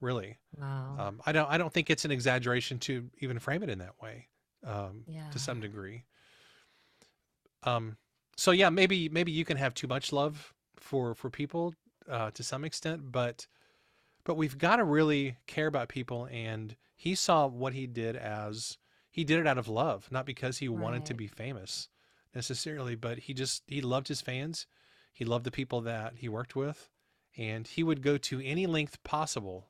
Really. 0.01 0.39
wow. 0.57 0.97
Um, 0.99 1.23
I 1.27 1.33
don't 1.33 1.51
I 1.51 1.59
don't 1.59 1.73
think 1.73 1.91
it's 1.91 2.05
an 2.05 2.11
exaggeration 2.11 2.79
to 2.81 3.11
even 3.19 3.39
frame 3.39 3.63
it 3.63 3.71
in 3.71 3.79
that 3.79 4.01
way. 4.01 4.29
Um, 4.65 5.05
yeah. 5.07 5.31
to 5.31 5.39
some 5.39 5.61
degree. 5.61 6.05
Um, 7.63 7.97
so 8.37 8.51
yeah, 8.51 8.71
maybe 8.71 9.09
maybe 9.09 9.33
you 9.33 9.45
can 9.45 9.57
have 9.57 9.75
too 9.75 9.87
much 9.87 10.13
love 10.13 10.55
for 10.77 11.15
for 11.15 11.31
people 11.31 11.75
uh, 12.09 12.31
to 12.33 12.43
some 12.43 12.65
extent, 12.65 13.13
but 13.13 13.47
but 14.25 14.37
we've 14.37 14.59
got 14.59 14.77
to 14.77 14.85
really 14.85 15.37
care 15.47 15.67
about 15.67 15.89
people. 15.89 16.29
And 16.31 16.77
he 16.95 17.15
saw 17.15 17.47
what 17.47 17.73
he 17.73 17.87
did 17.87 18.17
as 18.17 18.79
he 19.11 19.25
did 19.25 19.41
it 19.41 19.47
out 19.47 19.59
of 19.59 19.69
love, 19.69 20.09
not 20.11 20.27
because 20.27 20.59
he 20.59 20.69
wanted 20.69 21.07
to 21.07 21.15
be 21.15 21.27
famous 21.27 21.89
necessarily, 22.35 22.95
but 22.95 23.19
he 23.19 23.35
just 23.35 23.63
he 23.67 23.81
loved 23.81 24.09
his 24.09 24.21
fans. 24.21 24.67
He 25.13 25.25
loved 25.25 25.45
the 25.45 25.51
people 25.51 25.81
that 25.83 26.15
he 26.17 26.29
worked 26.29 26.55
with, 26.55 26.91
and 27.37 27.67
he 27.67 27.83
would 27.83 28.03
go 28.03 28.19
to 28.19 28.41
any 28.41 28.67
length 28.67 29.03
possible 29.03 29.69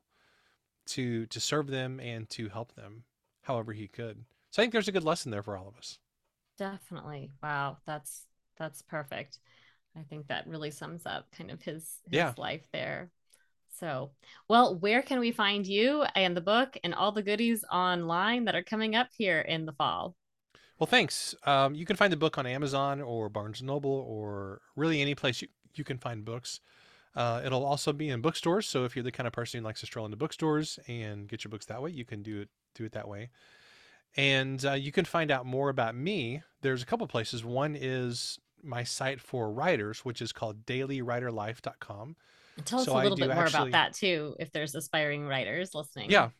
to 0.88 1.26
to 1.26 1.40
serve 1.40 1.68
them 1.68 2.00
and 2.00 2.28
to 2.30 2.48
help 2.48 2.74
them 2.74 3.04
however 3.42 3.72
he 3.72 3.88
could. 3.88 4.24
So 4.50 4.62
I 4.62 4.64
think 4.64 4.72
there's 4.72 4.88
a 4.88 4.92
good 4.92 5.04
lesson 5.04 5.30
there 5.30 5.42
for 5.42 5.56
all 5.56 5.68
of 5.68 5.76
us. 5.76 5.98
Definitely. 6.58 7.30
Wow. 7.42 7.78
That's 7.86 8.26
that's 8.58 8.82
perfect. 8.82 9.38
I 9.96 10.02
think 10.04 10.28
that 10.28 10.46
really 10.46 10.70
sums 10.70 11.06
up 11.06 11.30
kind 11.32 11.50
of 11.50 11.62
his 11.62 12.00
his 12.10 12.26
Yeah. 12.26 12.34
life 12.38 12.66
there. 12.72 13.10
So, 13.78 14.12
well, 14.48 14.76
where 14.76 15.02
can 15.02 15.20
we 15.20 15.32
find 15.32 15.66
you 15.66 16.02
and 16.16 16.36
the 16.36 16.40
book 16.42 16.76
and 16.84 16.94
all 16.94 17.12
the 17.12 17.22
goodies 17.22 17.64
online 17.72 18.46
that 18.46 18.56
are 18.56 18.64
coming 18.64 18.96
up 18.96 19.08
here 19.16 19.40
in 19.40 19.66
the 19.66 19.72
fall? 19.74 20.16
Well, 20.78 20.86
thanks. 20.86 21.34
Um, 21.44 21.74
you 21.74 21.84
can 21.84 21.96
find 21.96 22.12
the 22.12 22.16
book 22.16 22.38
on 22.38 22.46
Amazon 22.46 23.00
or 23.00 23.28
Barnes 23.28 23.62
Noble 23.62 23.90
or 23.90 24.60
really 24.76 25.00
any 25.00 25.14
place 25.14 25.42
you, 25.42 25.48
you 25.74 25.84
can 25.84 25.98
find 25.98 26.24
books. 26.24 26.60
Uh, 27.14 27.42
it'll 27.44 27.64
also 27.64 27.92
be 27.92 28.10
in 28.10 28.20
bookstores. 28.20 28.66
So 28.66 28.84
if 28.84 28.94
you're 28.94 29.02
the 29.02 29.12
kind 29.12 29.26
of 29.26 29.32
person 29.32 29.60
who 29.60 29.64
likes 29.64 29.80
to 29.80 29.86
stroll 29.86 30.06
into 30.06 30.16
bookstores 30.16 30.78
and 30.86 31.28
get 31.28 31.44
your 31.44 31.50
books 31.50 31.66
that 31.66 31.82
way, 31.82 31.90
you 31.90 32.04
can 32.04 32.22
do 32.22 32.40
it 32.40 32.48
do 32.74 32.84
it 32.84 32.92
that 32.92 33.08
way. 33.08 33.30
And 34.16 34.64
uh, 34.64 34.72
you 34.72 34.92
can 34.92 35.04
find 35.04 35.30
out 35.30 35.46
more 35.46 35.68
about 35.68 35.94
me. 35.94 36.42
There's 36.62 36.82
a 36.82 36.86
couple 36.86 37.06
places. 37.06 37.44
One 37.44 37.76
is 37.78 38.38
my 38.62 38.82
site 38.82 39.20
for 39.20 39.50
writers, 39.50 40.04
which 40.04 40.22
is 40.22 40.32
called 40.32 40.64
dailywriterlife.com. 40.66 42.16
Tell 42.64 42.80
us 42.80 42.86
so 42.86 42.96
a 42.96 43.02
little 43.02 43.16
bit 43.16 43.28
more 43.28 43.44
actually, 43.44 43.68
about 43.68 43.72
that 43.72 43.94
too, 43.94 44.34
if 44.40 44.50
there's 44.52 44.74
aspiring 44.74 45.26
writers 45.26 45.74
listening. 45.74 46.10
Yeah. 46.10 46.30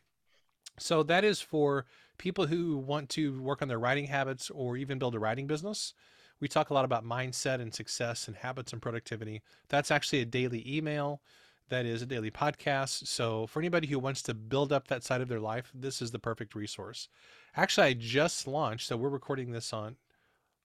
So 0.77 1.03
that 1.03 1.23
is 1.23 1.41
for 1.41 1.85
people 2.17 2.47
who 2.47 2.77
want 2.77 3.09
to 3.09 3.41
work 3.41 3.61
on 3.61 3.67
their 3.67 3.79
writing 3.79 4.05
habits 4.05 4.49
or 4.49 4.77
even 4.77 4.99
build 4.99 5.15
a 5.15 5.19
writing 5.19 5.47
business. 5.47 5.93
We 6.39 6.47
talk 6.47 6.69
a 6.69 6.73
lot 6.73 6.85
about 6.85 7.05
mindset 7.05 7.61
and 7.61 7.73
success 7.73 8.27
and 8.27 8.37
habits 8.37 8.73
and 8.73 8.81
productivity. 8.81 9.41
That's 9.67 9.91
actually 9.91 10.21
a 10.21 10.25
daily 10.25 10.63
email. 10.65 11.21
That 11.69 11.85
is 11.85 12.01
a 12.01 12.07
daily 12.07 12.31
podcast. 12.31 13.07
So 13.07 13.45
for 13.47 13.59
anybody 13.59 13.87
who 13.87 13.99
wants 13.99 14.21
to 14.23 14.33
build 14.33 14.73
up 14.73 14.87
that 14.87 15.03
side 15.03 15.21
of 15.21 15.27
their 15.27 15.39
life, 15.39 15.71
this 15.73 16.01
is 16.01 16.11
the 16.11 16.19
perfect 16.19 16.55
resource. 16.55 17.09
Actually, 17.55 17.87
I 17.87 17.93
just 17.93 18.47
launched, 18.47 18.87
so 18.87 18.97
we're 18.97 19.09
recording 19.09 19.51
this 19.51 19.71
on 19.71 19.97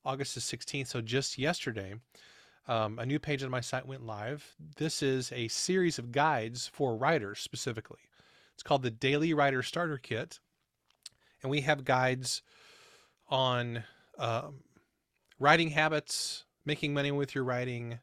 August 0.05 0.35
the 0.35 0.41
16th. 0.41 0.87
So 0.87 1.01
just 1.01 1.39
yesterday, 1.39 1.95
um, 2.67 2.99
a 2.99 3.05
new 3.05 3.19
page 3.19 3.43
on 3.43 3.51
my 3.51 3.61
site 3.61 3.87
went 3.87 4.07
live. 4.07 4.55
This 4.77 5.03
is 5.03 5.31
a 5.33 5.49
series 5.49 5.99
of 5.99 6.13
guides 6.13 6.71
for 6.73 6.97
writers 6.97 7.41
specifically. 7.41 8.01
It's 8.55 8.63
called 8.63 8.83
the 8.83 8.91
Daily 8.91 9.35
Writer 9.35 9.63
Starter 9.63 9.99
Kit. 9.99 10.41
And 11.43 11.51
we 11.51 11.61
have 11.63 11.85
guides 11.85 12.41
on 13.29 13.85
um, 14.19 14.61
writing 15.39 15.71
habits, 15.71 16.45
making 16.65 16.95
money 16.95 17.11
with 17.11 17.35
your 17.35 17.45
writing, 17.45 17.99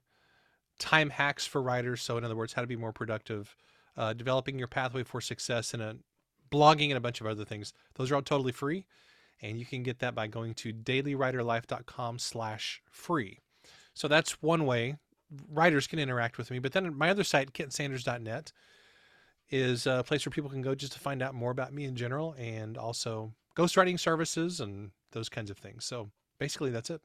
time 0.80 1.10
hacks 1.10 1.46
for 1.46 1.62
writers. 1.62 2.02
So, 2.02 2.18
in 2.18 2.24
other 2.24 2.36
words, 2.36 2.54
how 2.54 2.62
to 2.62 2.68
be 2.68 2.76
more 2.76 2.94
productive, 2.94 3.56
uh, 3.98 4.14
developing 4.14 4.58
your 4.58 4.68
pathway 4.68 5.04
for 5.04 5.22
success, 5.22 5.74
and 5.74 5.84
a, 5.84 5.96
blogging 6.52 6.90
and 6.90 6.98
a 6.98 7.02
bunch 7.02 7.22
of 7.22 7.28
other 7.28 7.46
things. 7.46 7.74
Those 7.96 8.12
are 8.12 8.16
all 8.16 8.22
totally 8.22 8.52
free. 8.52 8.86
And 9.42 9.58
you 9.58 9.66
can 9.66 9.82
get 9.82 10.00
that 10.00 10.14
by 10.14 10.28
going 10.28 10.54
to 10.56 10.72
dailywriterlife.com 10.72 12.20
slash 12.20 12.82
free. 12.92 13.40
So 13.94 14.08
that's 14.08 14.42
one 14.42 14.66
way 14.66 14.98
writers 15.50 15.88
can 15.88 16.00
interact 16.00 16.38
with 16.38 16.52
me. 16.52 16.60
But 16.60 16.74
then 16.74 16.96
my 16.96 17.10
other 17.10 17.24
site, 17.24 17.54
kentsanders.net, 17.54 18.52
is 19.50 19.88
a 19.88 20.04
place 20.06 20.26
where 20.26 20.32
people 20.32 20.50
can 20.50 20.62
go 20.62 20.76
just 20.76 20.94
to 20.94 21.00
find 21.00 21.22
out 21.22 21.34
more 21.34 21.52
about 21.52 21.74
me 21.74 21.86
in 21.86 21.96
general 21.96 22.36
and 22.38 22.78
also 22.78 23.34
ghostwriting 23.58 24.00
services 24.00 24.60
and 24.60 24.92
those 25.12 25.30
kinds 25.30 25.50
of 25.50 25.58
things. 25.58 25.86
So 25.86 26.10
basically, 26.40 26.72
that's 26.72 26.90
it. 26.90 27.02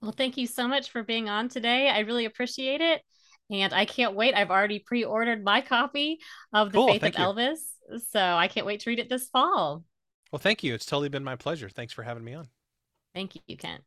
Well, 0.00 0.12
thank 0.12 0.36
you 0.36 0.46
so 0.46 0.68
much 0.68 0.90
for 0.90 1.02
being 1.02 1.28
on 1.28 1.48
today. 1.48 1.88
I 1.88 2.00
really 2.00 2.24
appreciate 2.24 2.80
it. 2.80 3.02
And 3.50 3.72
I 3.72 3.84
can't 3.84 4.14
wait. 4.14 4.34
I've 4.34 4.50
already 4.50 4.78
pre 4.78 5.04
ordered 5.04 5.42
my 5.42 5.60
copy 5.60 6.18
of 6.52 6.72
The 6.72 6.78
cool, 6.78 6.88
Faith 6.88 7.02
of 7.02 7.14
you. 7.14 7.24
Elvis. 7.24 7.58
So 8.10 8.20
I 8.20 8.48
can't 8.48 8.66
wait 8.66 8.80
to 8.80 8.90
read 8.90 8.98
it 8.98 9.08
this 9.08 9.28
fall. 9.28 9.84
Well, 10.30 10.38
thank 10.38 10.62
you. 10.62 10.74
It's 10.74 10.84
totally 10.84 11.08
been 11.08 11.24
my 11.24 11.36
pleasure. 11.36 11.68
Thanks 11.70 11.92
for 11.92 12.02
having 12.02 12.24
me 12.24 12.34
on. 12.34 12.48
Thank 13.14 13.36
you, 13.46 13.56
Kent. 13.56 13.82